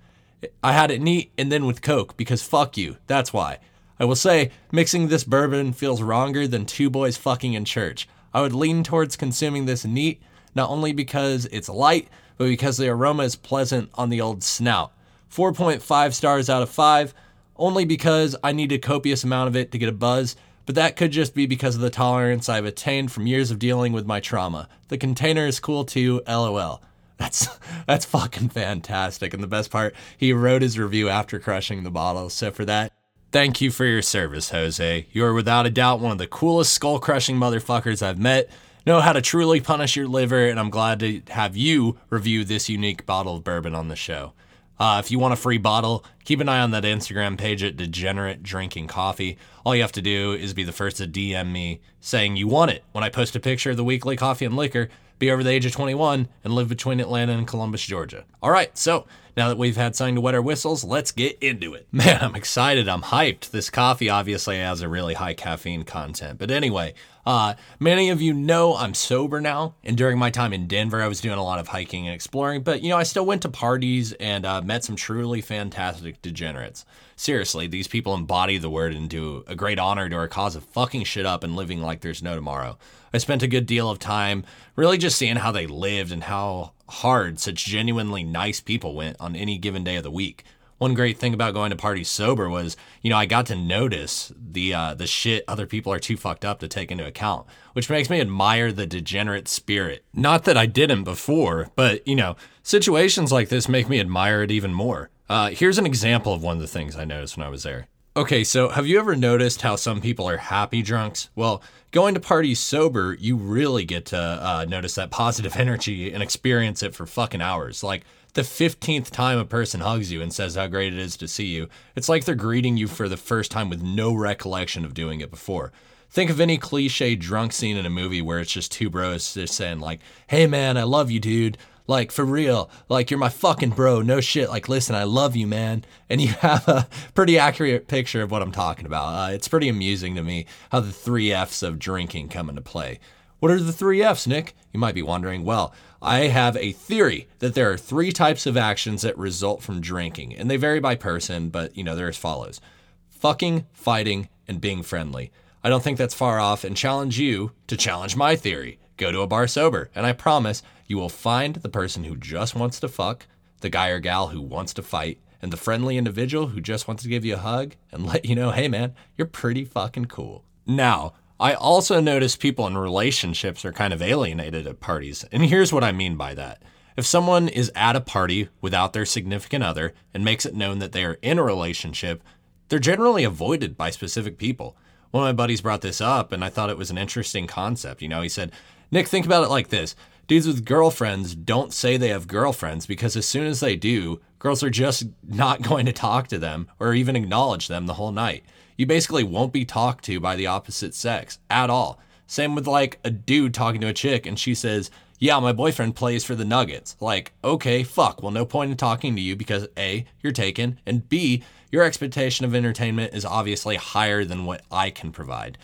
I 0.62 0.72
had 0.72 0.92
it 0.92 1.02
neat 1.02 1.32
and 1.36 1.50
then 1.50 1.66
with 1.66 1.82
Coke 1.82 2.16
because 2.16 2.44
fuck 2.44 2.76
you, 2.76 2.98
that's 3.08 3.32
why. 3.32 3.58
I 3.98 4.04
will 4.04 4.14
say, 4.14 4.52
mixing 4.70 5.08
this 5.08 5.24
bourbon 5.24 5.72
feels 5.72 6.00
wronger 6.00 6.46
than 6.46 6.64
two 6.64 6.90
boys 6.90 7.16
fucking 7.16 7.54
in 7.54 7.64
church. 7.64 8.08
I 8.32 8.40
would 8.40 8.54
lean 8.54 8.84
towards 8.84 9.16
consuming 9.16 9.66
this 9.66 9.84
neat 9.84 10.22
not 10.54 10.70
only 10.70 10.92
because 10.92 11.46
it's 11.46 11.68
light, 11.68 12.08
but 12.36 12.46
because 12.46 12.76
the 12.76 12.88
aroma 12.88 13.24
is 13.24 13.36
pleasant 13.36 13.90
on 13.94 14.08
the 14.08 14.20
old 14.20 14.42
snout. 14.42 14.92
4.5 15.30 16.12
stars 16.12 16.50
out 16.50 16.62
of 16.62 16.70
5, 16.70 17.14
only 17.56 17.84
because 17.84 18.34
I 18.42 18.52
need 18.52 18.72
a 18.72 18.78
copious 18.78 19.24
amount 19.24 19.48
of 19.48 19.56
it 19.56 19.70
to 19.72 19.78
get 19.78 19.88
a 19.88 19.92
buzz, 19.92 20.36
but 20.66 20.74
that 20.74 20.96
could 20.96 21.12
just 21.12 21.34
be 21.34 21.46
because 21.46 21.74
of 21.74 21.80
the 21.80 21.90
tolerance 21.90 22.48
I've 22.48 22.64
attained 22.64 23.12
from 23.12 23.26
years 23.26 23.50
of 23.50 23.58
dealing 23.58 23.92
with 23.92 24.06
my 24.06 24.20
trauma. 24.20 24.68
The 24.88 24.98
container 24.98 25.46
is 25.46 25.60
cool 25.60 25.84
too, 25.84 26.22
lol. 26.26 26.82
That's 27.16 27.48
that's 27.86 28.04
fucking 28.04 28.48
fantastic. 28.48 29.34
And 29.34 29.42
the 29.42 29.48
best 29.48 29.70
part, 29.70 29.94
he 30.16 30.32
wrote 30.32 30.62
his 30.62 30.78
review 30.78 31.08
after 31.08 31.38
crushing 31.38 31.82
the 31.82 31.90
bottle. 31.90 32.30
So 32.30 32.50
for 32.50 32.64
that, 32.64 32.92
Thank 33.32 33.60
you 33.60 33.70
for 33.70 33.84
your 33.84 34.02
service, 34.02 34.50
Jose. 34.50 35.06
You 35.12 35.24
are 35.24 35.32
without 35.32 35.64
a 35.64 35.70
doubt 35.70 36.00
one 36.00 36.10
of 36.10 36.18
the 36.18 36.26
coolest 36.26 36.72
skull 36.72 36.98
crushing 36.98 37.36
motherfuckers 37.36 38.02
I've 38.02 38.18
met. 38.18 38.50
Know 38.86 39.00
how 39.00 39.12
to 39.12 39.20
truly 39.20 39.60
punish 39.60 39.94
your 39.94 40.08
liver, 40.08 40.48
and 40.48 40.58
I'm 40.58 40.70
glad 40.70 41.00
to 41.00 41.20
have 41.28 41.54
you 41.54 41.98
review 42.08 42.44
this 42.44 42.70
unique 42.70 43.04
bottle 43.04 43.36
of 43.36 43.44
bourbon 43.44 43.74
on 43.74 43.88
the 43.88 43.96
show. 43.96 44.32
Uh, 44.78 45.02
if 45.04 45.10
you 45.10 45.18
want 45.18 45.34
a 45.34 45.36
free 45.36 45.58
bottle, 45.58 46.02
keep 46.24 46.40
an 46.40 46.48
eye 46.48 46.60
on 46.60 46.70
that 46.70 46.84
Instagram 46.84 47.36
page 47.36 47.62
at 47.62 47.76
Degenerate 47.76 48.42
Drinking 48.42 48.86
Coffee. 48.86 49.36
All 49.66 49.76
you 49.76 49.82
have 49.82 49.92
to 49.92 50.00
do 50.00 50.32
is 50.32 50.54
be 50.54 50.64
the 50.64 50.72
first 50.72 50.96
to 50.96 51.06
DM 51.06 51.52
me 51.52 51.82
saying 52.00 52.36
you 52.36 52.48
want 52.48 52.70
it 52.70 52.82
when 52.92 53.04
I 53.04 53.10
post 53.10 53.36
a 53.36 53.40
picture 53.40 53.72
of 53.72 53.76
the 53.76 53.84
weekly 53.84 54.16
coffee 54.16 54.46
and 54.46 54.56
liquor, 54.56 54.88
be 55.18 55.30
over 55.30 55.44
the 55.44 55.50
age 55.50 55.66
of 55.66 55.72
21, 55.72 56.28
and 56.42 56.54
live 56.54 56.70
between 56.70 57.00
Atlanta 57.00 57.32
and 57.32 57.46
Columbus, 57.46 57.82
Georgia. 57.82 58.24
All 58.42 58.50
right, 58.50 58.76
so 58.78 59.04
now 59.40 59.48
that 59.48 59.56
we've 59.56 59.74
had 59.76 59.96
something 59.96 60.16
to 60.16 60.20
wet 60.20 60.34
our 60.34 60.42
whistles, 60.42 60.84
let's 60.84 61.12
get 61.12 61.38
into 61.40 61.72
it. 61.72 61.88
Man, 61.92 62.18
I'm 62.20 62.34
excited. 62.34 62.90
I'm 62.90 63.00
hyped. 63.00 63.50
This 63.50 63.70
coffee 63.70 64.10
obviously 64.10 64.58
has 64.58 64.82
a 64.82 64.88
really 64.88 65.14
high 65.14 65.32
caffeine 65.32 65.84
content. 65.84 66.38
But 66.38 66.50
anyway, 66.50 66.92
uh, 67.24 67.54
many 67.78 68.10
of 68.10 68.20
you 68.20 68.34
know 68.34 68.76
I'm 68.76 68.92
sober 68.92 69.40
now, 69.40 69.76
and 69.82 69.96
during 69.96 70.18
my 70.18 70.28
time 70.28 70.52
in 70.52 70.66
Denver, 70.66 71.00
I 71.00 71.08
was 71.08 71.22
doing 71.22 71.38
a 71.38 71.42
lot 71.42 71.58
of 71.58 71.68
hiking 71.68 72.06
and 72.06 72.14
exploring. 72.14 72.62
But 72.62 72.82
you 72.82 72.90
know, 72.90 72.98
I 72.98 73.02
still 73.02 73.24
went 73.24 73.40
to 73.40 73.48
parties 73.48 74.12
and 74.12 74.44
uh, 74.44 74.60
met 74.60 74.84
some 74.84 74.94
truly 74.94 75.40
fantastic 75.40 76.20
degenerates. 76.20 76.84
Seriously, 77.16 77.66
these 77.66 77.88
people 77.88 78.12
embody 78.12 78.58
the 78.58 78.68
word 78.68 78.94
and 78.94 79.08
do 79.08 79.42
a 79.46 79.54
great 79.54 79.78
honor 79.78 80.06
to 80.10 80.16
our 80.16 80.28
cause 80.28 80.54
of 80.54 80.64
fucking 80.64 81.04
shit 81.04 81.24
up 81.24 81.44
and 81.44 81.56
living 81.56 81.80
like 81.80 82.02
there's 82.02 82.22
no 82.22 82.34
tomorrow. 82.34 82.76
I 83.12 83.18
spent 83.18 83.42
a 83.42 83.48
good 83.48 83.66
deal 83.66 83.90
of 83.90 83.98
time 83.98 84.44
really 84.76 84.98
just 84.98 85.18
seeing 85.18 85.36
how 85.36 85.52
they 85.52 85.66
lived 85.66 86.12
and 86.12 86.24
how 86.24 86.72
hard 86.88 87.38
such 87.38 87.64
genuinely 87.64 88.24
nice 88.24 88.60
people 88.60 88.94
went 88.94 89.16
on 89.20 89.36
any 89.36 89.58
given 89.58 89.84
day 89.84 89.96
of 89.96 90.02
the 90.02 90.10
week 90.10 90.44
one 90.80 90.94
great 90.94 91.18
thing 91.18 91.34
about 91.34 91.52
going 91.52 91.68
to 91.68 91.76
parties 91.76 92.08
sober 92.08 92.48
was, 92.48 92.74
you 93.02 93.10
know, 93.10 93.16
I 93.18 93.26
got 93.26 93.44
to 93.46 93.54
notice 93.54 94.32
the 94.34 94.72
uh, 94.72 94.94
the 94.94 95.06
shit 95.06 95.44
other 95.46 95.66
people 95.66 95.92
are 95.92 95.98
too 95.98 96.16
fucked 96.16 96.42
up 96.42 96.58
to 96.60 96.68
take 96.68 96.90
into 96.90 97.06
account, 97.06 97.46
which 97.74 97.90
makes 97.90 98.08
me 98.08 98.18
admire 98.18 98.72
the 98.72 98.86
degenerate 98.86 99.46
spirit. 99.46 100.06
Not 100.14 100.44
that 100.44 100.56
I 100.56 100.64
didn't 100.64 101.04
before, 101.04 101.68
but 101.76 102.08
you 102.08 102.16
know, 102.16 102.34
situations 102.62 103.30
like 103.30 103.50
this 103.50 103.68
make 103.68 103.90
me 103.90 104.00
admire 104.00 104.42
it 104.42 104.50
even 104.50 104.72
more. 104.72 105.10
Uh, 105.28 105.50
here's 105.50 105.76
an 105.76 105.84
example 105.84 106.32
of 106.32 106.42
one 106.42 106.56
of 106.56 106.62
the 106.62 106.66
things 106.66 106.96
I 106.96 107.04
noticed 107.04 107.36
when 107.36 107.46
I 107.46 107.50
was 107.50 107.62
there. 107.62 107.86
Okay, 108.16 108.42
so 108.42 108.70
have 108.70 108.88
you 108.88 108.98
ever 108.98 109.14
noticed 109.14 109.62
how 109.62 109.76
some 109.76 110.00
people 110.00 110.28
are 110.28 110.36
happy 110.36 110.82
drunks? 110.82 111.30
Well, 111.36 111.62
going 111.92 112.14
to 112.14 112.20
parties 112.20 112.58
sober, 112.58 113.14
you 113.14 113.36
really 113.36 113.84
get 113.84 114.06
to 114.06 114.18
uh, 114.18 114.66
notice 114.68 114.96
that 114.96 115.12
positive 115.12 115.54
energy 115.56 116.12
and 116.12 116.20
experience 116.20 116.82
it 116.82 116.92
for 116.92 117.06
fucking 117.06 117.40
hours. 117.40 117.84
Like, 117.84 118.02
the 118.34 118.42
15th 118.42 119.10
time 119.10 119.38
a 119.38 119.44
person 119.44 119.80
hugs 119.80 120.10
you 120.10 120.22
and 120.22 120.32
says 120.32 120.56
how 120.56 120.66
great 120.66 120.92
it 120.92 120.98
is 120.98 121.16
to 121.18 121.28
see 121.28 121.46
you, 121.46 121.68
it's 121.94 122.08
like 122.08 122.24
they're 122.24 122.34
greeting 122.34 122.76
you 122.76 122.88
for 122.88 123.08
the 123.08 123.16
first 123.16 123.52
time 123.52 123.70
with 123.70 123.80
no 123.80 124.12
recollection 124.12 124.84
of 124.84 124.92
doing 124.92 125.20
it 125.20 125.30
before. 125.30 125.70
Think 126.10 126.30
of 126.30 126.40
any 126.40 126.58
cliche 126.58 127.14
drunk 127.14 127.52
scene 127.52 127.76
in 127.76 127.86
a 127.86 127.90
movie 127.90 128.22
where 128.22 128.40
it's 128.40 128.52
just 128.52 128.72
two 128.72 128.90
bros 128.90 129.34
just 129.34 129.54
saying, 129.54 129.78
like, 129.78 130.00
hey 130.26 130.48
man, 130.48 130.76
I 130.76 130.82
love 130.82 131.12
you, 131.12 131.20
dude. 131.20 131.58
Like, 131.90 132.12
for 132.12 132.24
real. 132.24 132.70
Like, 132.88 133.10
you're 133.10 133.18
my 133.18 133.30
fucking 133.30 133.70
bro. 133.70 134.00
No 134.00 134.20
shit. 134.20 134.48
Like, 134.48 134.68
listen, 134.68 134.94
I 134.94 135.02
love 135.02 135.34
you, 135.34 135.48
man. 135.48 135.84
And 136.08 136.20
you 136.20 136.28
have 136.38 136.68
a 136.68 136.88
pretty 137.14 137.36
accurate 137.36 137.88
picture 137.88 138.22
of 138.22 138.30
what 138.30 138.42
I'm 138.42 138.52
talking 138.52 138.86
about. 138.86 139.06
Uh, 139.08 139.32
it's 139.32 139.48
pretty 139.48 139.68
amusing 139.68 140.14
to 140.14 140.22
me 140.22 140.46
how 140.70 140.78
the 140.78 140.92
three 140.92 141.32
F's 141.32 141.64
of 141.64 141.80
drinking 141.80 142.28
come 142.28 142.48
into 142.48 142.62
play. 142.62 143.00
What 143.40 143.50
are 143.50 143.58
the 143.58 143.72
three 143.72 144.04
F's, 144.04 144.28
Nick? 144.28 144.54
You 144.72 144.78
might 144.78 144.94
be 144.94 145.02
wondering. 145.02 145.42
Well, 145.42 145.74
I 146.00 146.28
have 146.28 146.56
a 146.56 146.70
theory 146.70 147.26
that 147.40 147.54
there 147.54 147.72
are 147.72 147.76
three 147.76 148.12
types 148.12 148.46
of 148.46 148.56
actions 148.56 149.02
that 149.02 149.18
result 149.18 149.60
from 149.60 149.80
drinking, 149.80 150.36
and 150.36 150.48
they 150.48 150.56
vary 150.56 150.78
by 150.78 150.94
person, 150.94 151.48
but 151.48 151.76
you 151.76 151.82
know, 151.82 151.96
they're 151.96 152.08
as 152.08 152.16
follows 152.16 152.60
fucking, 153.08 153.66
fighting, 153.72 154.28
and 154.46 154.60
being 154.60 154.84
friendly. 154.84 155.32
I 155.64 155.68
don't 155.68 155.82
think 155.82 155.98
that's 155.98 156.14
far 156.14 156.38
off 156.38 156.62
and 156.62 156.76
challenge 156.76 157.18
you 157.18 157.50
to 157.66 157.76
challenge 157.76 158.14
my 158.14 158.36
theory. 158.36 158.78
Go 158.96 159.10
to 159.10 159.22
a 159.22 159.26
bar 159.26 159.48
sober, 159.48 159.90
and 159.94 160.06
I 160.06 160.12
promise 160.12 160.62
you 160.90 160.98
will 160.98 161.08
find 161.08 161.54
the 161.54 161.68
person 161.68 162.02
who 162.02 162.16
just 162.16 162.56
wants 162.56 162.80
to 162.80 162.88
fuck, 162.88 163.28
the 163.60 163.70
guy 163.70 163.90
or 163.90 164.00
gal 164.00 164.28
who 164.28 164.42
wants 164.42 164.74
to 164.74 164.82
fight, 164.82 165.20
and 165.40 165.52
the 165.52 165.56
friendly 165.56 165.96
individual 165.96 166.48
who 166.48 166.60
just 166.60 166.88
wants 166.88 167.04
to 167.04 167.08
give 167.08 167.24
you 167.24 167.34
a 167.34 167.38
hug 167.38 167.76
and 167.92 168.04
let 168.06 168.24
you 168.24 168.34
know, 168.34 168.50
hey 168.50 168.66
man, 168.66 168.92
you're 169.16 169.28
pretty 169.28 169.64
fucking 169.64 170.06
cool. 170.06 170.44
Now, 170.66 171.12
I 171.38 171.54
also 171.54 172.00
notice 172.00 172.34
people 172.34 172.66
in 172.66 172.76
relationships 172.76 173.64
are 173.64 173.72
kind 173.72 173.92
of 173.92 174.02
alienated 174.02 174.66
at 174.66 174.80
parties. 174.80 175.24
And 175.30 175.44
here's 175.44 175.72
what 175.72 175.84
I 175.84 175.92
mean 175.92 176.16
by 176.16 176.34
that. 176.34 176.60
If 176.96 177.06
someone 177.06 177.48
is 177.48 177.70
at 177.76 177.94
a 177.94 178.00
party 178.00 178.48
without 178.60 178.92
their 178.92 179.06
significant 179.06 179.62
other 179.62 179.94
and 180.12 180.24
makes 180.24 180.44
it 180.44 180.56
known 180.56 180.80
that 180.80 180.90
they 180.90 181.04
are 181.04 181.18
in 181.22 181.38
a 181.38 181.44
relationship, 181.44 182.20
they're 182.68 182.80
generally 182.80 183.22
avoided 183.22 183.76
by 183.76 183.90
specific 183.90 184.38
people. 184.38 184.76
One 185.12 185.22
of 185.22 185.28
my 185.28 185.40
buddies 185.40 185.60
brought 185.60 185.82
this 185.82 186.00
up, 186.00 186.32
and 186.32 186.44
I 186.44 186.50
thought 186.50 186.68
it 186.68 186.76
was 186.76 186.90
an 186.90 186.98
interesting 186.98 187.46
concept. 187.46 188.02
You 188.02 188.08
know, 188.08 188.22
he 188.22 188.28
said, 188.28 188.50
Nick, 188.90 189.06
think 189.06 189.24
about 189.24 189.44
it 189.44 189.50
like 189.50 189.68
this 189.68 189.94
dudes 190.30 190.46
with 190.46 190.64
girlfriends 190.64 191.34
don't 191.34 191.72
say 191.72 191.96
they 191.96 192.08
have 192.08 192.26
girlfriends 192.26 192.86
because 192.86 193.16
as 193.16 193.26
soon 193.26 193.46
as 193.46 193.60
they 193.60 193.76
do, 193.76 194.20
girls 194.38 194.62
are 194.62 194.70
just 194.70 195.06
not 195.26 195.60
going 195.68 195.84
to 195.84 195.92
talk 195.92 196.28
to 196.28 196.38
them 196.38 196.68
or 196.78 196.94
even 196.94 197.16
acknowledge 197.16 197.68
them 197.68 197.86
the 197.86 197.94
whole 197.94 198.12
night 198.12 198.44
you 198.80 198.86
basically 198.86 199.22
won't 199.22 199.52
be 199.52 199.66
talked 199.66 200.06
to 200.06 200.18
by 200.20 200.34
the 200.36 200.46
opposite 200.46 200.94
sex 200.94 201.38
at 201.50 201.68
all. 201.68 202.00
Same 202.26 202.54
with 202.54 202.66
like 202.66 202.98
a 203.04 203.10
dude 203.10 203.52
talking 203.52 203.82
to 203.82 203.88
a 203.88 203.92
chick 203.92 204.24
and 204.24 204.38
she 204.38 204.54
says, 204.54 204.90
Yeah, 205.18 205.38
my 205.38 205.52
boyfriend 205.52 205.96
plays 205.96 206.24
for 206.24 206.34
the 206.34 206.46
Nuggets. 206.46 206.96
Like, 206.98 207.34
okay, 207.44 207.82
fuck. 207.82 208.22
Well, 208.22 208.32
no 208.32 208.46
point 208.46 208.70
in 208.70 208.78
talking 208.78 209.14
to 209.14 209.20
you 209.20 209.36
because 209.36 209.68
A, 209.76 210.06
you're 210.22 210.32
taken, 210.32 210.80
and 210.86 211.06
B, 211.06 211.44
your 211.70 211.82
expectation 211.82 212.46
of 212.46 212.54
entertainment 212.54 213.12
is 213.12 213.26
obviously 213.26 213.76
higher 213.76 214.24
than 214.24 214.46
what 214.46 214.62
I 214.72 214.88
can 214.88 215.12
provide. 215.12 215.58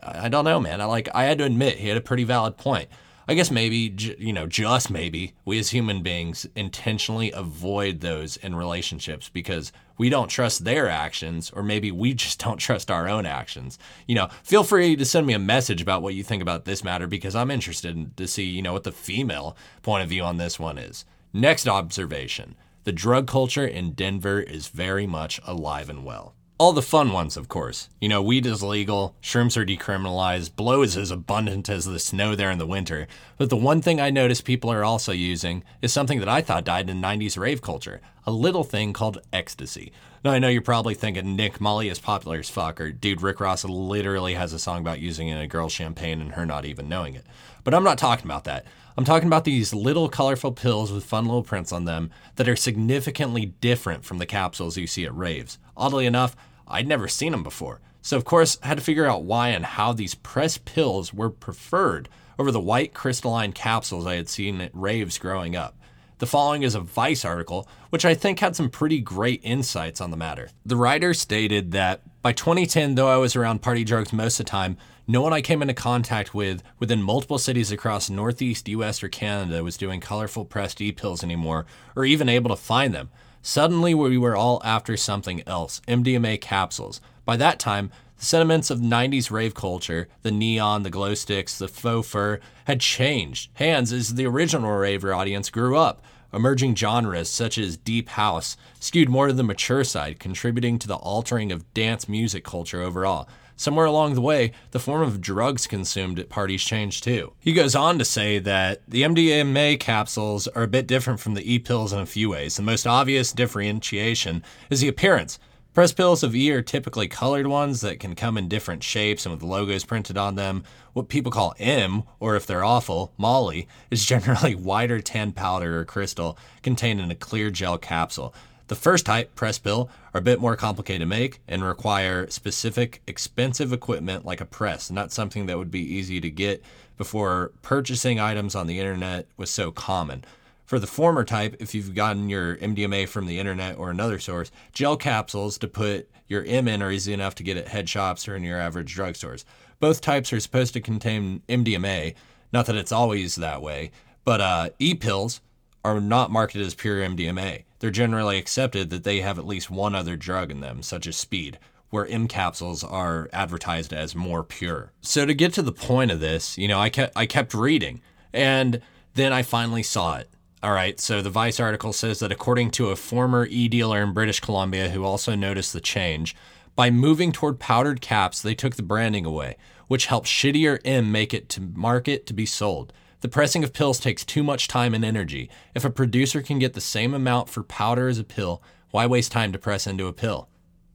I 0.00 0.28
don't 0.28 0.44
know, 0.44 0.60
man. 0.60 0.80
I 0.80 0.84
like 0.84 1.08
I 1.12 1.24
had 1.24 1.38
to 1.38 1.44
admit 1.44 1.78
he 1.78 1.88
had 1.88 1.96
a 1.96 2.00
pretty 2.00 2.22
valid 2.22 2.56
point. 2.56 2.88
I 3.30 3.34
guess 3.34 3.52
maybe, 3.52 3.94
you 4.18 4.32
know, 4.32 4.48
just 4.48 4.90
maybe, 4.90 5.34
we 5.44 5.56
as 5.60 5.70
human 5.70 6.02
beings 6.02 6.48
intentionally 6.56 7.30
avoid 7.30 8.00
those 8.00 8.36
in 8.36 8.56
relationships 8.56 9.28
because 9.28 9.70
we 9.96 10.08
don't 10.08 10.26
trust 10.26 10.64
their 10.64 10.88
actions, 10.88 11.48
or 11.54 11.62
maybe 11.62 11.92
we 11.92 12.12
just 12.12 12.40
don't 12.40 12.56
trust 12.56 12.90
our 12.90 13.08
own 13.08 13.26
actions. 13.26 13.78
You 14.08 14.16
know, 14.16 14.30
feel 14.42 14.64
free 14.64 14.96
to 14.96 15.04
send 15.04 15.28
me 15.28 15.34
a 15.34 15.38
message 15.38 15.80
about 15.80 16.02
what 16.02 16.14
you 16.14 16.24
think 16.24 16.42
about 16.42 16.64
this 16.64 16.82
matter 16.82 17.06
because 17.06 17.36
I'm 17.36 17.52
interested 17.52 18.16
to 18.16 18.26
see, 18.26 18.46
you 18.46 18.62
know, 18.62 18.72
what 18.72 18.82
the 18.82 18.90
female 18.90 19.56
point 19.82 20.02
of 20.02 20.08
view 20.08 20.24
on 20.24 20.38
this 20.38 20.58
one 20.58 20.76
is. 20.76 21.04
Next 21.32 21.68
observation 21.68 22.56
the 22.82 22.90
drug 22.90 23.28
culture 23.28 23.66
in 23.66 23.92
Denver 23.92 24.40
is 24.40 24.66
very 24.66 25.06
much 25.06 25.40
alive 25.46 25.88
and 25.88 26.04
well 26.04 26.34
all 26.60 26.74
the 26.74 26.82
fun 26.82 27.10
ones, 27.10 27.38
of 27.38 27.48
course. 27.48 27.88
You 28.02 28.10
know, 28.10 28.20
weed 28.20 28.44
is 28.44 28.62
legal, 28.62 29.16
shrooms 29.22 29.56
are 29.56 29.64
decriminalized, 29.64 30.56
blow 30.56 30.82
is 30.82 30.94
as 30.94 31.10
abundant 31.10 31.70
as 31.70 31.86
the 31.86 31.98
snow 31.98 32.34
there 32.34 32.50
in 32.50 32.58
the 32.58 32.66
winter. 32.66 33.08
But 33.38 33.48
the 33.48 33.56
one 33.56 33.80
thing 33.80 33.98
I 33.98 34.10
notice 34.10 34.42
people 34.42 34.70
are 34.70 34.84
also 34.84 35.12
using 35.12 35.64
is 35.80 35.90
something 35.90 36.18
that 36.18 36.28
I 36.28 36.42
thought 36.42 36.64
died 36.66 36.90
in 36.90 37.00
90s 37.00 37.38
rave 37.38 37.62
culture 37.62 38.02
a 38.26 38.30
little 38.30 38.62
thing 38.62 38.92
called 38.92 39.22
ecstasy. 39.32 39.90
Now, 40.22 40.32
I 40.32 40.38
know 40.38 40.48
you're 40.48 40.60
probably 40.60 40.94
thinking, 40.94 41.34
Nick, 41.34 41.60
Molly 41.62 41.88
is 41.88 41.98
popular 41.98 42.38
as 42.38 42.50
fuck, 42.50 42.78
or 42.78 42.92
dude, 42.92 43.22
Rick 43.22 43.40
Ross 43.40 43.64
literally 43.64 44.34
has 44.34 44.52
a 44.52 44.58
song 44.58 44.80
about 44.80 45.00
using 45.00 45.28
it 45.28 45.36
in 45.36 45.40
a 45.40 45.46
girl's 45.46 45.72
champagne 45.72 46.20
and 46.20 46.32
her 46.32 46.44
not 46.44 46.66
even 46.66 46.88
knowing 46.88 47.14
it. 47.14 47.24
But 47.64 47.72
I'm 47.72 47.84
not 47.84 47.96
talking 47.96 48.26
about 48.26 48.44
that. 48.44 48.66
I'm 48.98 49.04
talking 49.04 49.28
about 49.28 49.44
these 49.44 49.72
little 49.72 50.10
colorful 50.10 50.52
pills 50.52 50.92
with 50.92 51.04
fun 51.04 51.24
little 51.24 51.42
prints 51.42 51.72
on 51.72 51.86
them 51.86 52.10
that 52.36 52.48
are 52.48 52.56
significantly 52.56 53.46
different 53.46 54.04
from 54.04 54.18
the 54.18 54.26
capsules 54.26 54.76
you 54.76 54.86
see 54.86 55.06
at 55.06 55.16
raves. 55.16 55.58
Oddly 55.76 56.04
enough, 56.04 56.36
I'd 56.70 56.88
never 56.88 57.08
seen 57.08 57.32
them 57.32 57.42
before. 57.42 57.80
So, 58.02 58.16
of 58.16 58.24
course, 58.24 58.58
I 58.62 58.68
had 58.68 58.78
to 58.78 58.84
figure 58.84 59.06
out 59.06 59.24
why 59.24 59.48
and 59.48 59.64
how 59.64 59.92
these 59.92 60.14
pressed 60.14 60.64
pills 60.64 61.12
were 61.12 61.30
preferred 61.30 62.08
over 62.38 62.50
the 62.50 62.60
white 62.60 62.94
crystalline 62.94 63.52
capsules 63.52 64.06
I 64.06 64.14
had 64.14 64.28
seen 64.28 64.60
at 64.60 64.70
raves 64.72 65.18
growing 65.18 65.54
up. 65.54 65.76
The 66.18 66.26
following 66.26 66.62
is 66.62 66.74
a 66.74 66.80
Vice 66.80 67.24
article, 67.24 67.68
which 67.90 68.04
I 68.04 68.14
think 68.14 68.38
had 68.38 68.54
some 68.54 68.68
pretty 68.68 69.00
great 69.00 69.40
insights 69.42 70.00
on 70.00 70.10
the 70.10 70.16
matter. 70.16 70.50
The 70.66 70.76
writer 70.76 71.14
stated 71.14 71.72
that 71.72 72.02
by 72.22 72.32
2010, 72.32 72.94
though 72.94 73.08
I 73.08 73.16
was 73.16 73.36
around 73.36 73.62
party 73.62 73.84
drugs 73.84 74.12
most 74.12 74.38
of 74.38 74.44
the 74.44 74.50
time, 74.50 74.76
no 75.06 75.22
one 75.22 75.32
I 75.32 75.40
came 75.40 75.62
into 75.62 75.74
contact 75.74 76.34
with 76.34 76.62
within 76.78 77.02
multiple 77.02 77.38
cities 77.38 77.72
across 77.72 78.10
Northeast 78.10 78.68
US 78.68 79.02
or 79.02 79.08
Canada 79.08 79.64
was 79.64 79.76
doing 79.76 79.98
colorful 80.00 80.44
pressed 80.44 80.80
e 80.80 80.92
pills 80.92 81.24
anymore, 81.24 81.66
or 81.96 82.04
even 82.04 82.28
able 82.28 82.50
to 82.50 82.56
find 82.56 82.94
them. 82.94 83.08
Suddenly, 83.42 83.94
we 83.94 84.18
were 84.18 84.36
all 84.36 84.60
after 84.64 84.96
something 84.96 85.42
else 85.46 85.80
MDMA 85.88 86.40
capsules. 86.40 87.00
By 87.24 87.36
that 87.38 87.58
time, 87.58 87.90
the 88.18 88.24
sentiments 88.24 88.70
of 88.70 88.80
90s 88.80 89.30
rave 89.30 89.54
culture, 89.54 90.08
the 90.22 90.30
neon, 90.30 90.82
the 90.82 90.90
glow 90.90 91.14
sticks, 91.14 91.56
the 91.56 91.68
faux 91.68 92.06
fur, 92.08 92.38
had 92.66 92.80
changed. 92.80 93.50
Hands, 93.54 93.90
as 93.92 94.14
the 94.14 94.26
original 94.26 94.70
raver 94.72 95.14
audience 95.14 95.48
grew 95.48 95.76
up. 95.76 96.02
Emerging 96.32 96.76
genres 96.76 97.28
such 97.28 97.58
as 97.58 97.76
deep 97.76 98.10
house 98.10 98.56
skewed 98.78 99.08
more 99.08 99.26
to 99.26 99.32
the 99.32 99.42
mature 99.42 99.82
side, 99.82 100.20
contributing 100.20 100.78
to 100.78 100.86
the 100.86 100.96
altering 100.96 101.50
of 101.50 101.72
dance 101.74 102.08
music 102.08 102.44
culture 102.44 102.82
overall. 102.82 103.26
Somewhere 103.60 103.84
along 103.84 104.14
the 104.14 104.22
way, 104.22 104.52
the 104.70 104.78
form 104.78 105.02
of 105.02 105.20
drugs 105.20 105.66
consumed 105.66 106.18
at 106.18 106.30
parties 106.30 106.64
changed 106.64 107.04
too. 107.04 107.34
He 107.40 107.52
goes 107.52 107.74
on 107.74 107.98
to 107.98 108.06
say 108.06 108.38
that 108.38 108.80
the 108.88 109.02
MDMA 109.02 109.78
capsules 109.78 110.48
are 110.48 110.62
a 110.62 110.66
bit 110.66 110.86
different 110.86 111.20
from 111.20 111.34
the 111.34 111.52
e 111.52 111.58
pills 111.58 111.92
in 111.92 111.98
a 111.98 112.06
few 112.06 112.30
ways. 112.30 112.56
The 112.56 112.62
most 112.62 112.86
obvious 112.86 113.34
differentiation 113.34 114.42
is 114.70 114.80
the 114.80 114.88
appearance. 114.88 115.38
Press 115.74 115.92
pills 115.92 116.22
of 116.22 116.34
E 116.34 116.50
are 116.52 116.62
typically 116.62 117.06
colored 117.06 117.46
ones 117.46 117.82
that 117.82 118.00
can 118.00 118.14
come 118.14 118.38
in 118.38 118.48
different 118.48 118.82
shapes 118.82 119.26
and 119.26 119.34
with 119.34 119.42
logos 119.42 119.84
printed 119.84 120.16
on 120.16 120.36
them. 120.36 120.64
What 120.94 121.10
people 121.10 121.30
call 121.30 121.54
M, 121.58 122.04
or 122.18 122.36
if 122.36 122.46
they're 122.46 122.64
awful, 122.64 123.12
Molly, 123.18 123.68
is 123.90 124.06
generally 124.06 124.54
whiter 124.56 125.00
tan 125.00 125.32
powder 125.32 125.78
or 125.78 125.84
crystal 125.84 126.38
contained 126.62 126.98
in 126.98 127.10
a 127.10 127.14
clear 127.14 127.50
gel 127.50 127.76
capsule. 127.76 128.34
The 128.70 128.76
first 128.76 129.04
type, 129.04 129.34
press 129.34 129.58
pill, 129.58 129.90
are 130.14 130.20
a 130.20 130.22
bit 130.22 130.38
more 130.38 130.54
complicated 130.54 131.00
to 131.00 131.06
make 131.06 131.40
and 131.48 131.64
require 131.64 132.30
specific, 132.30 133.02
expensive 133.04 133.72
equipment 133.72 134.24
like 134.24 134.40
a 134.40 134.44
press, 134.44 134.92
not 134.92 135.10
something 135.10 135.46
that 135.46 135.58
would 135.58 135.72
be 135.72 135.80
easy 135.80 136.20
to 136.20 136.30
get 136.30 136.62
before 136.96 137.50
purchasing 137.62 138.20
items 138.20 138.54
on 138.54 138.68
the 138.68 138.78
internet 138.78 139.26
was 139.36 139.50
so 139.50 139.72
common. 139.72 140.24
For 140.66 140.78
the 140.78 140.86
former 140.86 141.24
type, 141.24 141.56
if 141.58 141.74
you've 141.74 141.96
gotten 141.96 142.28
your 142.28 142.58
MDMA 142.58 143.08
from 143.08 143.26
the 143.26 143.40
internet 143.40 143.76
or 143.76 143.90
another 143.90 144.20
source, 144.20 144.52
gel 144.72 144.96
capsules 144.96 145.58
to 145.58 145.66
put 145.66 146.08
your 146.28 146.44
M 146.44 146.68
in 146.68 146.80
are 146.80 146.92
easy 146.92 147.12
enough 147.12 147.34
to 147.34 147.42
get 147.42 147.56
at 147.56 147.66
head 147.66 147.88
shops 147.88 148.28
or 148.28 148.36
in 148.36 148.44
your 148.44 148.60
average 148.60 148.94
drugstores. 148.94 149.42
Both 149.80 150.00
types 150.00 150.32
are 150.32 150.38
supposed 150.38 150.74
to 150.74 150.80
contain 150.80 151.42
MDMA, 151.48 152.14
not 152.52 152.66
that 152.66 152.76
it's 152.76 152.92
always 152.92 153.34
that 153.34 153.62
way, 153.62 153.90
but 154.24 154.40
uh, 154.40 154.70
e 154.78 154.94
pills 154.94 155.40
are 155.84 156.00
not 156.00 156.30
marketed 156.30 156.64
as 156.64 156.76
pure 156.76 157.00
MDMA. 157.00 157.64
They're 157.80 157.90
generally 157.90 158.38
accepted 158.38 158.90
that 158.90 159.04
they 159.04 159.20
have 159.20 159.38
at 159.38 159.46
least 159.46 159.70
one 159.70 159.94
other 159.94 160.16
drug 160.16 160.50
in 160.50 160.60
them, 160.60 160.82
such 160.82 161.06
as 161.06 161.16
speed, 161.16 161.58
where 161.88 162.06
M 162.06 162.28
capsules 162.28 162.84
are 162.84 163.28
advertised 163.32 163.92
as 163.92 164.14
more 164.14 164.44
pure. 164.44 164.92
So 165.00 165.26
to 165.26 165.34
get 165.34 165.52
to 165.54 165.62
the 165.62 165.72
point 165.72 166.10
of 166.10 166.20
this, 166.20 166.56
you 166.56 166.68
know, 166.68 166.78
I 166.78 166.90
kept 166.90 167.16
I 167.16 167.26
kept 167.26 167.52
reading 167.52 168.00
and 168.32 168.80
then 169.14 169.32
I 169.32 169.42
finally 169.42 169.82
saw 169.82 170.18
it. 170.18 170.30
All 170.62 170.72
right, 170.72 171.00
so 171.00 171.22
the 171.22 171.30
Vice 171.30 171.58
article 171.58 171.94
says 171.94 172.18
that 172.18 172.30
according 172.30 172.70
to 172.72 172.90
a 172.90 172.96
former 172.96 173.46
e 173.46 173.66
dealer 173.66 174.02
in 174.02 174.12
British 174.12 174.40
Columbia 174.40 174.90
who 174.90 175.04
also 175.04 175.34
noticed 175.34 175.72
the 175.72 175.80
change, 175.80 176.36
by 176.76 176.90
moving 176.90 177.32
toward 177.32 177.58
powdered 177.58 178.02
caps, 178.02 178.42
they 178.42 178.54
took 178.54 178.76
the 178.76 178.82
branding 178.82 179.24
away, 179.24 179.56
which 179.88 180.06
helped 180.06 180.28
shittier 180.28 180.78
M 180.84 181.10
make 181.10 181.32
it 181.32 181.48
to 181.50 181.62
market 181.62 182.26
to 182.26 182.34
be 182.34 182.44
sold. 182.44 182.92
The 183.20 183.28
pressing 183.28 183.62
of 183.62 183.72
pills 183.74 184.00
takes 184.00 184.24
too 184.24 184.42
much 184.42 184.66
time 184.66 184.94
and 184.94 185.04
energy. 185.04 185.50
If 185.74 185.84
a 185.84 185.90
producer 185.90 186.40
can 186.40 186.58
get 186.58 186.72
the 186.72 186.80
same 186.80 187.12
amount 187.12 187.50
for 187.50 187.62
powder 187.62 188.08
as 188.08 188.18
a 188.18 188.24
pill, 188.24 188.62
why 188.90 189.06
waste 189.06 189.30
time 189.30 189.52
to 189.52 189.58
press 189.58 189.86
into 189.86 190.06
a 190.06 190.12
pill? 190.12 190.48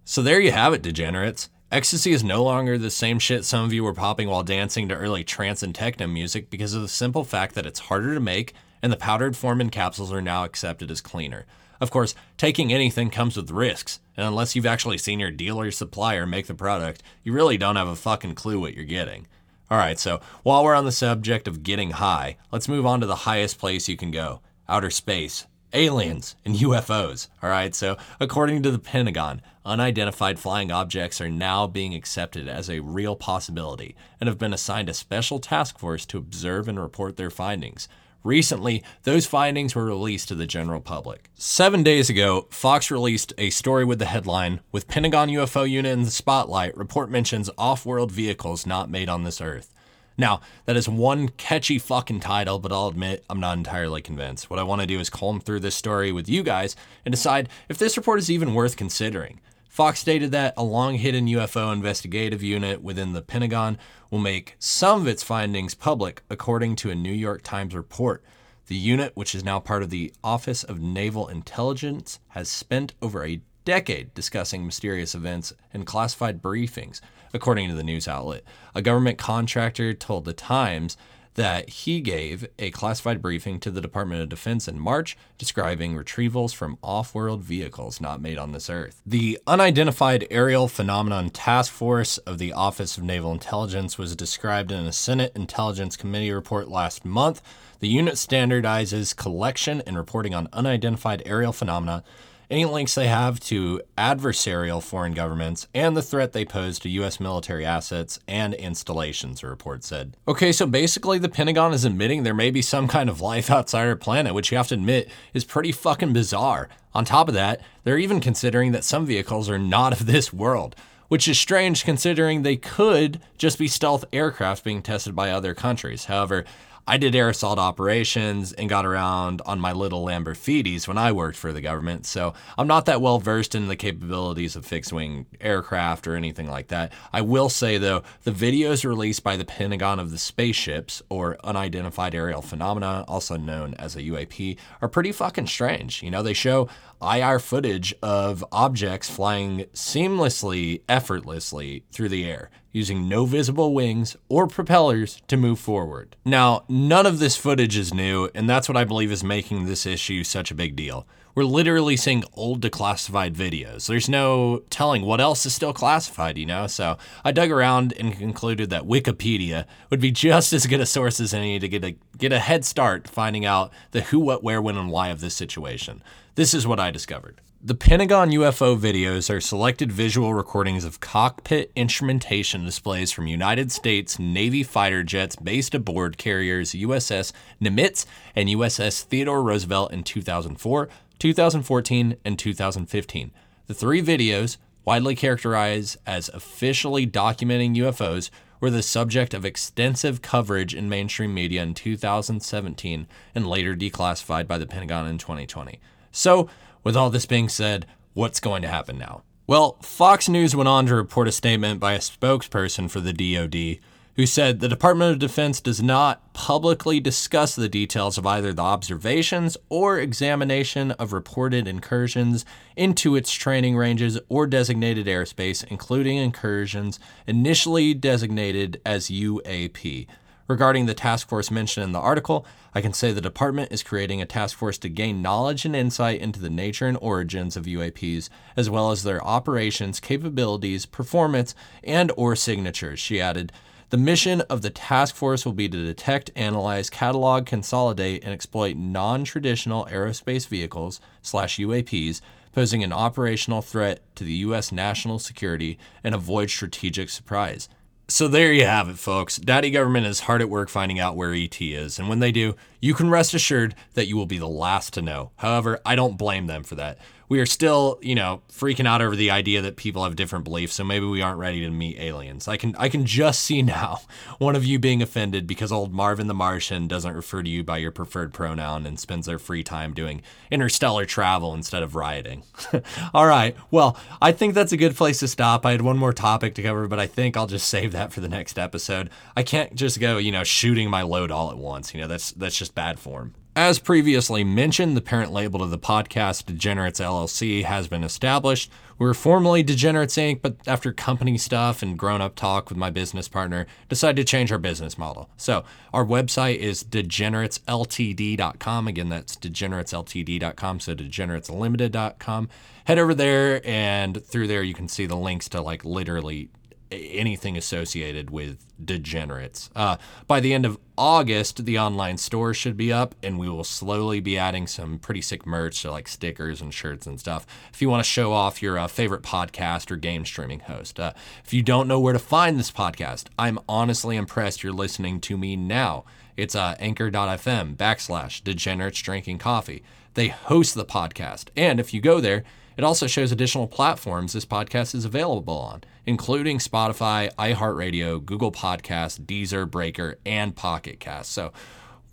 So 0.03 0.21
there 0.21 0.39
you 0.39 0.51
have 0.51 0.73
it, 0.73 0.81
degenerates. 0.81 1.49
Ecstasy 1.71 2.11
is 2.11 2.23
no 2.23 2.43
longer 2.43 2.77
the 2.77 2.89
same 2.89 3.19
shit 3.19 3.45
some 3.45 3.65
of 3.65 3.73
you 3.73 3.83
were 3.83 3.93
popping 3.93 4.27
while 4.27 4.43
dancing 4.43 4.87
to 4.87 4.95
early 4.95 5.23
trance 5.23 5.61
and 5.61 5.73
techno 5.73 6.07
music 6.07 6.49
because 6.49 6.73
of 6.73 6.81
the 6.81 6.87
simple 6.87 7.23
fact 7.23 7.53
that 7.55 7.65
it's 7.65 7.79
harder 7.79 8.13
to 8.13 8.19
make 8.19 8.53
and 8.81 8.91
the 8.91 8.97
powdered 8.97 9.35
form 9.35 9.61
in 9.61 9.69
capsules 9.69 10.11
are 10.11 10.21
now 10.21 10.43
accepted 10.43 10.89
as 10.89 11.01
cleaner. 11.01 11.45
Of 11.81 11.91
course, 11.91 12.15
taking 12.37 12.71
anything 12.71 13.09
comes 13.09 13.35
with 13.35 13.51
risks, 13.51 13.99
and 14.15 14.25
unless 14.25 14.55
you've 14.55 14.65
actually 14.65 14.97
seen 14.97 15.19
your 15.19 15.31
dealer 15.31 15.65
or 15.65 15.71
supplier 15.71 16.25
make 16.25 16.47
the 16.47 16.53
product, 16.53 17.03
you 17.23 17.33
really 17.33 17.57
don't 17.57 17.75
have 17.75 17.87
a 17.87 17.95
fucking 17.95 18.35
clue 18.35 18.59
what 18.59 18.73
you're 18.73 18.85
getting. 18.85 19.27
Alright, 19.71 19.97
so 19.97 20.19
while 20.43 20.63
we're 20.63 20.75
on 20.75 20.85
the 20.85 20.91
subject 20.91 21.47
of 21.47 21.63
getting 21.63 21.91
high, 21.91 22.37
let's 22.51 22.67
move 22.67 22.85
on 22.85 23.01
to 23.01 23.07
the 23.07 23.15
highest 23.15 23.57
place 23.57 23.89
you 23.89 23.97
can 23.97 24.11
go 24.11 24.41
outer 24.69 24.91
space. 24.91 25.47
Aliens 25.73 26.35
and 26.45 26.55
UFOs. 26.57 27.29
Alright, 27.43 27.73
so 27.73 27.97
according 28.19 28.61
to 28.61 28.71
the 28.71 28.77
Pentagon, 28.77 29.41
unidentified 29.65 30.37
flying 30.37 30.71
objects 30.71 31.19
are 31.19 31.29
now 31.29 31.65
being 31.65 31.95
accepted 31.95 32.47
as 32.47 32.69
a 32.69 32.81
real 32.81 33.15
possibility 33.15 33.95
and 34.19 34.27
have 34.27 34.37
been 34.37 34.53
assigned 34.53 34.87
a 34.87 34.93
special 34.93 35.39
task 35.39 35.79
force 35.79 36.05
to 36.05 36.19
observe 36.19 36.67
and 36.67 36.79
report 36.79 37.17
their 37.17 37.31
findings. 37.31 37.87
Recently, 38.25 38.81
those 39.03 39.27
findings 39.27 39.75
were 39.75 39.85
released 39.85 40.29
to 40.29 40.35
the 40.35 40.47
general 40.47 40.81
public. 40.81 41.29
Seven 41.35 41.83
days 41.83 42.09
ago, 42.09 42.47
Fox 42.49 42.89
released 42.89 43.33
a 43.37 43.51
story 43.51 43.85
with 43.85 43.99
the 43.99 44.05
headline 44.05 44.61
With 44.71 44.87
Pentagon 44.87 45.29
UFO 45.29 45.69
unit 45.69 45.91
in 45.91 46.05
the 46.05 46.09
spotlight, 46.09 46.75
report 46.75 47.11
mentions 47.11 47.51
off 47.55 47.85
world 47.85 48.11
vehicles 48.11 48.65
not 48.65 48.89
made 48.89 49.09
on 49.09 49.25
this 49.25 49.41
Earth. 49.41 49.75
Now, 50.17 50.41
that 50.65 50.75
is 50.75 50.89
one 50.89 51.29
catchy 51.29 51.77
fucking 51.77 52.21
title, 52.21 52.57
but 52.57 52.71
I'll 52.71 52.87
admit 52.87 53.23
I'm 53.29 53.39
not 53.39 53.59
entirely 53.59 54.01
convinced. 54.01 54.49
What 54.49 54.57
I 54.57 54.63
want 54.63 54.81
to 54.81 54.87
do 54.87 54.99
is 54.99 55.11
comb 55.11 55.39
through 55.39 55.59
this 55.59 55.75
story 55.75 56.11
with 56.11 56.27
you 56.27 56.41
guys 56.41 56.75
and 57.05 57.11
decide 57.11 57.47
if 57.69 57.77
this 57.77 57.95
report 57.95 58.17
is 58.17 58.31
even 58.31 58.55
worth 58.55 58.75
considering. 58.75 59.39
Fox 59.75 59.99
stated 59.99 60.31
that 60.31 60.53
a 60.55 60.63
long 60.63 60.95
hidden 60.95 61.27
UFO 61.27 61.73
investigative 61.73 62.41
unit 62.41 62.81
within 62.81 63.11
the 63.11 63.21
Pentagon 63.21 63.77
will 64.09 64.19
make 64.19 64.55
some 64.57 65.01
of 65.01 65.07
its 65.09 65.21
findings 65.21 65.75
public, 65.75 66.21
according 66.29 66.77
to 66.77 66.91
a 66.91 66.95
New 66.95 67.11
York 67.11 67.41
Times 67.41 67.75
report. 67.75 68.23
The 68.67 68.77
unit, 68.77 69.11
which 69.15 69.35
is 69.35 69.43
now 69.43 69.59
part 69.59 69.83
of 69.83 69.89
the 69.89 70.13
Office 70.23 70.63
of 70.63 70.79
Naval 70.79 71.27
Intelligence, 71.27 72.21
has 72.29 72.47
spent 72.47 72.93
over 73.01 73.25
a 73.25 73.41
decade 73.65 74.13
discussing 74.13 74.65
mysterious 74.65 75.13
events 75.13 75.51
and 75.73 75.85
classified 75.85 76.41
briefings, 76.41 77.01
according 77.33 77.67
to 77.67 77.75
the 77.75 77.83
news 77.83 78.07
outlet. 78.07 78.45
A 78.73 78.81
government 78.81 79.17
contractor 79.17 79.93
told 79.93 80.23
The 80.23 80.31
Times 80.31 80.95
that 81.35 81.69
he 81.69 82.01
gave 82.01 82.47
a 82.57 82.71
classified 82.71 83.21
briefing 83.21 83.59
to 83.59 83.71
the 83.71 83.81
Department 83.81 84.21
of 84.21 84.29
Defense 84.29 84.67
in 84.67 84.79
March 84.79 85.17
describing 85.37 85.95
retrievals 85.95 86.55
from 86.55 86.77
off 86.81 87.13
world 87.13 87.43
vehicles 87.43 88.01
not 88.01 88.21
made 88.21 88.37
on 88.37 88.51
this 88.51 88.69
Earth. 88.69 89.01
The 89.05 89.39
Unidentified 89.45 90.27
Aerial 90.31 90.67
Phenomenon 90.67 91.29
Task 91.29 91.71
Force 91.71 92.17
of 92.19 92.37
the 92.37 92.53
Office 92.53 92.97
of 92.97 93.03
Naval 93.03 93.33
Intelligence 93.33 93.97
was 93.97 94.15
described 94.15 94.71
in 94.71 94.85
a 94.85 94.93
Senate 94.93 95.33
Intelligence 95.35 95.97
Committee 95.97 96.31
report 96.31 96.69
last 96.69 97.05
month. 97.05 97.41
The 97.79 97.89
unit 97.89 98.15
standardizes 98.15 99.15
collection 99.15 99.81
and 99.85 99.97
reporting 99.97 100.33
on 100.33 100.47
unidentified 100.53 101.21
aerial 101.25 101.53
phenomena 101.53 102.03
any 102.49 102.65
links 102.65 102.95
they 102.95 103.07
have 103.07 103.39
to 103.41 103.81
adversarial 103.97 104.81
foreign 104.81 105.13
governments, 105.13 105.67
and 105.73 105.95
the 105.95 106.01
threat 106.01 106.33
they 106.33 106.45
pose 106.45 106.79
to 106.79 106.89
U.S. 106.89 107.19
military 107.19 107.65
assets 107.65 108.19
and 108.27 108.53
installations, 108.53 109.41
the 109.41 109.47
report 109.47 109.83
said. 109.83 110.15
Okay, 110.27 110.51
so 110.51 110.65
basically, 110.65 111.19
the 111.19 111.29
Pentagon 111.29 111.73
is 111.73 111.85
admitting 111.85 112.23
there 112.23 112.33
may 112.33 112.51
be 112.51 112.61
some 112.61 112.87
kind 112.87 113.09
of 113.09 113.21
life 113.21 113.49
outside 113.49 113.87
our 113.87 113.95
planet, 113.95 114.33
which 114.33 114.51
you 114.51 114.57
have 114.57 114.67
to 114.69 114.75
admit 114.75 115.09
is 115.33 115.45
pretty 115.45 115.71
fucking 115.71 116.13
bizarre. 116.13 116.69
On 116.93 117.05
top 117.05 117.27
of 117.27 117.33
that, 117.33 117.61
they're 117.83 117.97
even 117.97 118.19
considering 118.19 118.71
that 118.71 118.83
some 118.83 119.05
vehicles 119.05 119.49
are 119.49 119.59
not 119.59 119.93
of 119.93 120.05
this 120.05 120.31
world 120.31 120.75
which 121.07 121.27
is 121.27 121.39
strange 121.39 121.83
considering 121.83 122.41
they 122.41 122.55
could 122.55 123.21
just 123.37 123.59
be 123.59 123.67
stealth 123.67 124.05
aircraft 124.11 124.63
being 124.63 124.81
tested 124.81 125.15
by 125.15 125.29
other 125.29 125.53
countries. 125.53 126.05
However, 126.05 126.45
I 126.87 126.97
did 126.97 127.15
air 127.15 127.29
assault 127.29 127.57
operations 127.57 128.53
and 128.53 128.69
got 128.69 128.85
around 128.85 129.41
on 129.47 129.59
my 129.59 129.71
little 129.71 130.05
Lamborghinis 130.05 130.87
when 130.87 130.99
I 130.99 131.11
worked 131.11 131.35
for 131.35 131.51
the 131.51 131.61
government, 131.61 132.05
so 132.05 132.35
I'm 132.59 132.67
not 132.67 132.85
that 132.85 133.01
well 133.01 133.17
versed 133.17 133.55
in 133.55 133.67
the 133.67 133.75
capabilities 133.75 134.55
of 134.55 134.67
fixed 134.67 134.93
wing 134.93 135.25
aircraft 135.41 136.05
or 136.05 136.15
anything 136.15 136.47
like 136.47 136.67
that. 136.67 136.93
I 137.11 137.21
will 137.21 137.49
say, 137.49 137.79
though, 137.79 138.03
the 138.23 138.31
videos 138.31 138.85
released 138.85 139.23
by 139.23 139.35
the 139.35 139.45
Pentagon 139.45 139.99
of 139.99 140.11
the 140.11 140.19
spaceships, 140.19 141.01
or 141.09 141.37
unidentified 141.43 142.13
aerial 142.13 142.43
phenomena, 142.43 143.03
also 143.07 143.35
known 143.35 143.73
as 143.79 143.95
a 143.95 144.03
UAP, 144.03 144.57
are 144.79 144.87
pretty 144.87 145.11
fucking 145.11 145.47
strange. 145.47 146.03
You 146.03 146.11
know, 146.11 146.21
they 146.21 146.33
show 146.33 146.69
IR 147.01 147.39
footage 147.39 147.95
of 148.03 148.45
objects 148.51 149.09
flying 149.09 149.65
seamlessly, 149.73 150.81
effortlessly 150.87 151.83
through 151.91 152.09
the 152.09 152.25
air 152.25 152.51
using 152.75 153.07
no 153.07 153.25
visible 153.25 153.73
wings 153.73 154.17
or 154.27 154.47
propellers 154.47 155.21
to 155.29 155.37
move 155.37 155.57
forward. 155.57 156.17
Now, 156.25 156.65
none 156.67 157.05
of 157.05 157.19
this 157.19 157.37
footage 157.37 157.77
is 157.77 157.93
new, 157.93 158.29
and 158.35 158.49
that's 158.49 158.67
what 158.67 158.75
I 158.75 158.83
believe 158.83 159.13
is 159.13 159.23
making 159.23 159.65
this 159.65 159.85
issue 159.85 160.25
such 160.25 160.51
a 160.51 160.55
big 160.55 160.75
deal. 160.75 161.07
We're 161.35 161.45
literally 161.45 161.95
seeing 161.95 162.25
old 162.33 162.59
declassified 162.59 163.33
videos. 163.33 163.87
There's 163.87 164.09
no 164.09 164.63
telling 164.69 165.03
what 165.05 165.21
else 165.21 165.45
is 165.45 165.55
still 165.55 165.71
classified, 165.71 166.37
you 166.37 166.45
know? 166.45 166.67
So 166.67 166.97
I 167.23 167.31
dug 167.31 167.49
around 167.49 167.93
and 167.97 168.17
concluded 168.17 168.69
that 168.71 168.83
Wikipedia 168.83 169.65
would 169.89 170.01
be 170.01 170.11
just 170.11 170.51
as 170.51 170.67
good 170.67 170.81
a 170.81 170.85
source 170.85 171.21
as 171.21 171.33
any 171.33 171.59
to 171.59 171.69
get 171.69 171.85
a 171.85 171.95
get 172.17 172.33
a 172.33 172.39
head 172.39 172.65
start 172.65 173.07
finding 173.07 173.45
out 173.45 173.71
the 173.91 174.01
who, 174.01 174.19
what, 174.19 174.43
where, 174.43 174.61
when, 174.61 174.77
and 174.77 174.89
why 174.89 175.09
of 175.09 175.21
this 175.21 175.35
situation. 175.35 176.03
This 176.35 176.53
is 176.53 176.67
what 176.67 176.79
I 176.79 176.91
discovered. 176.91 177.39
The 177.67 177.73
Pentagon 177.73 178.29
UFO 178.29 178.77
videos 178.77 179.27
are 179.33 179.41
selected 179.41 179.91
visual 179.91 180.35
recordings 180.35 180.85
of 180.85 180.99
cockpit 180.99 181.71
instrumentation 181.75 182.63
displays 182.63 183.11
from 183.11 183.25
United 183.25 183.71
States 183.71 184.19
Navy 184.19 184.61
fighter 184.61 185.01
jets 185.03 185.35
based 185.35 185.73
aboard 185.73 186.19
carriers 186.19 186.73
USS 186.73 187.31
Nimitz 187.59 188.05
and 188.35 188.49
USS 188.49 189.01
Theodore 189.01 189.41
Roosevelt 189.41 189.91
in 189.91 190.03
2004, 190.03 190.89
2014, 191.17 192.17
and 192.23 192.37
2015. 192.37 193.31
The 193.65 193.73
three 193.73 194.03
videos, 194.03 194.57
widely 194.83 195.15
characterized 195.15 195.97
as 196.05 196.29
officially 196.29 197.07
documenting 197.07 197.75
UFOs, 197.77 198.29
were 198.59 198.69
the 198.69 198.83
subject 198.83 199.33
of 199.33 199.43
extensive 199.43 200.21
coverage 200.21 200.75
in 200.75 200.87
mainstream 200.87 201.33
media 201.33 201.63
in 201.63 201.73
2017 201.73 203.07
and 203.33 203.47
later 203.47 203.75
declassified 203.75 204.45
by 204.45 204.59
the 204.59 204.67
Pentagon 204.67 205.07
in 205.07 205.17
2020. 205.17 205.79
So, 206.11 206.47
with 206.85 206.95
all 206.95 207.09
this 207.09 207.25
being 207.25 207.49
said, 207.49 207.85
what's 208.13 208.39
going 208.39 208.61
to 208.61 208.69
happen 208.69 208.97
now? 208.97 209.23
Well, 209.47 209.77
Fox 209.81 210.29
News 210.29 210.55
went 210.55 210.69
on 210.69 210.85
to 210.85 210.95
report 210.95 211.27
a 211.27 211.31
statement 211.33 211.81
by 211.81 211.93
a 211.93 211.99
spokesperson 211.99 212.89
for 212.89 213.01
the 213.01 213.11
DoD 213.11 213.79
who 214.15 214.25
said 214.25 214.59
the 214.59 214.69
Department 214.69 215.11
of 215.11 215.19
Defense 215.19 215.59
does 215.59 215.83
not 215.83 216.33
publicly 216.33 217.01
discuss 217.01 217.53
the 217.53 217.67
details 217.67 218.17
of 218.17 218.25
either 218.25 218.53
the 218.53 218.61
observations 218.61 219.57
or 219.67 219.99
examination 219.99 220.91
of 220.91 221.11
reported 221.11 221.67
incursions 221.67 222.45
into 222.77 223.15
its 223.15 223.33
training 223.33 223.75
ranges 223.75 224.17
or 224.29 224.47
designated 224.47 225.07
airspace, 225.07 225.65
including 225.65 226.17
incursions 226.17 226.97
initially 227.27 227.93
designated 227.93 228.79
as 228.85 229.09
UAP. 229.09 230.07
Regarding 230.47 230.85
the 230.85 230.93
task 230.93 231.27
force 231.27 231.49
mentioned 231.49 231.85
in 231.85 231.91
the 231.91 231.99
article, 231.99 232.45
I 232.75 232.81
can 232.81 232.93
say 232.93 233.11
the 233.11 233.19
department 233.19 233.71
is 233.71 233.81
creating 233.81 234.21
a 234.21 234.27
task 234.27 234.55
force 234.55 234.77
to 234.79 234.89
gain 234.89 235.23
knowledge 235.23 235.65
and 235.65 235.75
insight 235.75 236.21
into 236.21 236.39
the 236.39 236.51
nature 236.51 236.85
and 236.85 236.99
origins 237.01 237.57
of 237.57 237.65
UAPs, 237.65 238.29
as 238.55 238.69
well 238.69 238.91
as 238.91 239.01
their 239.01 239.23
operations, 239.23 239.99
capabilities, 239.99 240.85
performance, 240.85 241.55
and 241.83 242.11
or 242.15 242.35
signatures. 242.35 242.99
She 242.99 243.19
added, 243.19 243.51
the 243.89 243.97
mission 243.97 244.41
of 244.41 244.61
the 244.61 244.69
task 244.69 245.15
force 245.15 245.45
will 245.45 245.53
be 245.53 245.69
to 245.69 245.85
detect, 245.85 246.29
analyze, 246.35 246.91
catalog, 246.91 247.47
consolidate, 247.47 248.23
and 248.23 248.33
exploit 248.33 248.75
non-traditional 248.75 249.85
aerospace 249.91 250.47
vehicles 250.47 250.99
slash 251.23 251.57
UAPs 251.57 252.21
posing 252.51 252.83
an 252.83 252.93
operational 252.93 253.61
threat 253.61 254.01
to 254.15 254.23
the 254.23 254.33
U.S. 254.33 254.71
national 254.71 255.19
security 255.19 255.79
and 256.03 256.13
avoid 256.13 256.49
strategic 256.49 257.09
surprise. 257.09 257.67
So 258.07 258.27
there 258.27 258.53
you 258.53 258.65
have 258.65 258.87
it, 258.87 258.99
folks. 258.99 259.37
Daddy 259.37 259.71
government 259.71 260.05
is 260.05 260.21
hard 260.21 260.41
at 260.41 260.49
work 260.49 260.69
finding 260.69 260.99
out 260.99 261.15
where 261.15 261.33
ET 261.33 261.59
is, 261.59 261.97
and 261.97 262.07
when 262.07 262.19
they 262.19 262.31
do, 262.31 262.55
you 262.79 262.93
can 262.93 263.09
rest 263.09 263.33
assured 263.33 263.73
that 263.95 264.07
you 264.07 264.15
will 264.15 264.27
be 264.27 264.37
the 264.37 264.47
last 264.47 264.93
to 264.93 265.01
know. 265.01 265.31
However, 265.37 265.79
I 265.83 265.95
don't 265.95 266.15
blame 266.15 266.45
them 266.45 266.63
for 266.63 266.75
that 266.75 266.99
we 267.27 267.39
are 267.39 267.45
still, 267.45 267.99
you 268.01 268.15
know, 268.15 268.41
freaking 268.51 268.87
out 268.87 269.01
over 269.01 269.15
the 269.15 269.31
idea 269.31 269.61
that 269.61 269.75
people 269.75 270.03
have 270.03 270.15
different 270.15 270.45
beliefs, 270.45 270.75
so 270.75 270.83
maybe 270.83 271.05
we 271.05 271.21
aren't 271.21 271.39
ready 271.39 271.61
to 271.61 271.69
meet 271.69 271.99
aliens. 271.99 272.47
I 272.47 272.57
can 272.57 272.75
I 272.77 272.89
can 272.89 273.05
just 273.05 273.41
see 273.41 273.61
now 273.63 273.99
one 274.37 274.55
of 274.55 274.65
you 274.65 274.79
being 274.79 275.01
offended 275.01 275.47
because 275.47 275.71
old 275.71 275.93
Marvin 275.93 276.27
the 276.27 276.33
Martian 276.33 276.87
doesn't 276.87 277.15
refer 277.15 277.43
to 277.43 277.49
you 277.49 277.63
by 277.63 277.77
your 277.77 277.91
preferred 277.91 278.33
pronoun 278.33 278.85
and 278.85 278.99
spends 278.99 279.25
their 279.25 279.39
free 279.39 279.63
time 279.63 279.93
doing 279.93 280.21
interstellar 280.51 281.05
travel 281.05 281.53
instead 281.53 281.83
of 281.83 281.95
rioting. 281.95 282.43
All 283.13 283.27
right. 283.27 283.55
Well, 283.71 283.97
I 284.21 284.31
think 284.31 284.53
that's 284.53 284.71
a 284.71 284.77
good 284.77 284.95
place 284.95 285.19
to 285.19 285.27
stop. 285.27 285.65
I 285.65 285.71
had 285.71 285.81
one 285.81 285.97
more 285.97 286.13
topic 286.13 286.55
to 286.55 286.63
cover, 286.63 286.87
but 286.87 286.99
I 286.99 287.07
think 287.07 287.35
I'll 287.37 287.47
just 287.47 287.67
save 287.67 287.91
that 287.93 288.13
for 288.13 288.21
the 288.21 288.29
next 288.29 288.59
episode. 288.59 289.09
I 289.35 289.43
can't 289.43 289.75
just 289.75 289.99
go, 289.99 290.17
you 290.17 290.31
know, 290.31 290.43
shooting 290.43 290.89
my 290.89 291.01
load 291.01 291.31
all 291.31 291.51
at 291.51 291.57
once. 291.57 291.93
You 291.93 292.01
know, 292.01 292.07
that's 292.07 292.31
that's 292.31 292.57
just 292.57 292.75
bad 292.75 292.99
form. 292.99 293.33
As 293.57 293.79
previously 293.79 294.43
mentioned, 294.43 294.97
the 294.97 295.01
parent 295.01 295.31
label 295.31 295.59
to 295.59 295.67
the 295.67 295.79
podcast, 295.79 296.45
Degenerates 296.45 296.99
LLC, 296.99 297.63
has 297.63 297.87
been 297.87 298.03
established. 298.03 298.69
We 298.99 299.05
were 299.05 299.13
formerly 299.13 299.63
Degenerates 299.63 300.17
Inc., 300.17 300.41
but 300.41 300.57
after 300.67 300.91
company 300.91 301.37
stuff 301.37 301.81
and 301.81 301.97
grown 301.97 302.19
up 302.19 302.35
talk 302.35 302.67
with 302.67 302.77
my 302.77 302.89
business 302.89 303.29
partner, 303.29 303.65
decided 303.87 304.17
to 304.17 304.25
change 304.29 304.51
our 304.51 304.57
business 304.57 304.97
model. 304.97 305.29
So 305.37 305.63
our 305.93 306.03
website 306.03 306.57
is 306.57 306.83
degeneratesltd.com. 306.83 308.87
Again, 308.89 309.07
that's 309.07 309.37
degeneratesltd.com, 309.37 310.79
so 310.81 310.93
degenerateslimited.com. 310.93 312.49
Head 312.83 312.99
over 312.99 313.13
there, 313.13 313.61
and 313.65 314.21
through 314.21 314.47
there, 314.47 314.63
you 314.63 314.73
can 314.73 314.89
see 314.89 315.05
the 315.05 315.15
links 315.15 315.47
to 315.47 315.61
like 315.61 315.85
literally 315.85 316.49
anything 316.95 317.57
associated 317.57 318.29
with 318.29 318.65
degenerates. 318.83 319.69
Uh, 319.75 319.97
by 320.27 320.39
the 320.39 320.53
end 320.53 320.65
of 320.65 320.77
August, 320.97 321.65
the 321.65 321.77
online 321.77 322.17
store 322.17 322.53
should 322.53 322.77
be 322.77 322.91
up, 322.91 323.15
and 323.21 323.37
we 323.37 323.49
will 323.49 323.63
slowly 323.63 324.19
be 324.19 324.37
adding 324.37 324.67
some 324.67 324.97
pretty 324.97 325.21
sick 325.21 325.45
merch, 325.45 325.75
so 325.75 325.91
like 325.91 326.07
stickers 326.07 326.61
and 326.61 326.73
shirts 326.73 327.05
and 327.05 327.19
stuff. 327.19 327.45
If 327.73 327.81
you 327.81 327.89
want 327.89 328.03
to 328.03 328.09
show 328.09 328.33
off 328.33 328.61
your 328.61 328.79
uh, 328.79 328.87
favorite 328.87 329.21
podcast 329.21 329.91
or 329.91 329.97
game 329.97 330.25
streaming 330.25 330.61
host, 330.61 330.99
uh, 330.99 331.13
if 331.43 331.53
you 331.53 331.61
don't 331.61 331.87
know 331.87 331.99
where 331.99 332.13
to 332.13 332.19
find 332.19 332.57
this 332.57 332.71
podcast, 332.71 333.25
I'm 333.37 333.59
honestly 333.67 334.15
impressed 334.15 334.63
you're 334.63 334.73
listening 334.73 335.19
to 335.21 335.37
me 335.37 335.55
now. 335.55 336.05
It's 336.37 336.55
uh, 336.55 336.75
anchor.fm 336.79 337.75
backslash 337.75 338.43
degenerates 338.43 339.01
drinking 339.01 339.39
coffee. 339.39 339.83
They 340.13 340.29
host 340.29 340.75
the 340.75 340.85
podcast, 340.85 341.49
and 341.57 341.79
if 341.79 341.93
you 341.93 342.01
go 342.01 342.19
there, 342.21 342.43
it 342.77 342.83
also 342.83 343.07
shows 343.07 343.31
additional 343.31 343.67
platforms 343.67 344.33
this 344.33 344.45
podcast 344.45 344.95
is 344.95 345.05
available 345.05 345.57
on, 345.57 345.83
including 346.05 346.59
Spotify, 346.59 347.33
iHeartRadio, 347.35 348.23
Google 348.23 348.51
Podcasts, 348.51 349.19
Deezer, 349.19 349.69
Breaker, 349.69 350.17
and 350.25 350.55
Pocket 350.55 350.99
Cast. 350.99 351.31
So, 351.31 351.53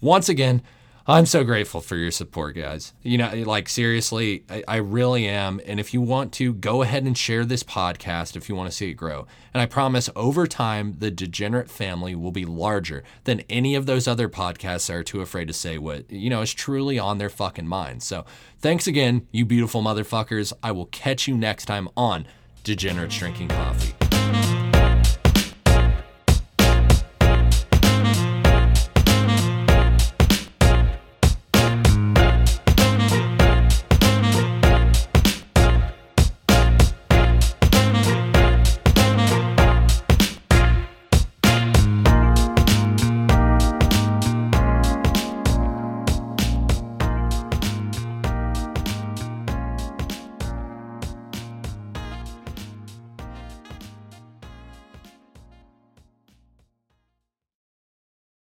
once 0.01 0.29
again, 0.29 0.63
I'm 1.07 1.27
so 1.27 1.43
grateful 1.43 1.81
for 1.81 1.97
your 1.97 2.13
support, 2.13 2.55
guys. 2.55 2.93
You 3.03 3.19
know, 3.19 3.29
like 3.45 3.69
seriously, 3.69 4.45
I, 4.49 4.63
I, 4.69 4.77
really 4.77 5.27
am. 5.27 5.61
And 5.67 5.81
if 5.81 5.93
you 5.93 6.01
want 6.01 6.33
to, 6.35 6.55
go 6.55 6.83
ahead 6.83 7.03
and 7.03 7.19
share 7.19 7.45
this 7.45 7.65
podcast 7.65 8.37
if 8.37 8.49
you 8.49 8.55
want 8.55 8.71
to 8.71 8.77
see 8.77 8.91
it 8.91 8.95
grow. 8.95 9.27
And 9.53 9.61
I 9.61 9.67
promise 9.67 10.09
over 10.15 10.47
time, 10.47 10.95
the 10.99 11.11
Degenerate 11.11 11.69
family 11.69 12.15
will 12.15 12.31
be 12.31 12.45
larger 12.45 13.03
than 13.25 13.41
any 13.51 13.75
of 13.75 13.87
those 13.87 14.07
other 14.07 14.29
podcasts 14.29 14.87
that 14.87 14.97
are 14.97 15.03
too 15.03 15.21
afraid 15.21 15.49
to 15.49 15.55
say 15.55 15.77
what, 15.77 16.09
you 16.11 16.31
know, 16.31 16.41
is 16.41 16.55
truly 16.55 17.01
on 17.01 17.19
their 17.19 17.31
fucking 17.31 17.67
minds. 17.67 18.07
So 18.07 18.25
thanks 18.61 18.87
again, 18.87 19.27
you 19.33 19.45
beautiful 19.45 19.83
motherfuckers. 19.83 20.53
I 20.63 20.71
will 20.71 20.87
catch 20.87 21.27
you 21.27 21.37
next 21.37 21.65
time 21.65 21.89
on 21.97 22.27
Degenerate 22.63 23.11
Drinking 23.11 23.49
Coffee. 23.49 24.12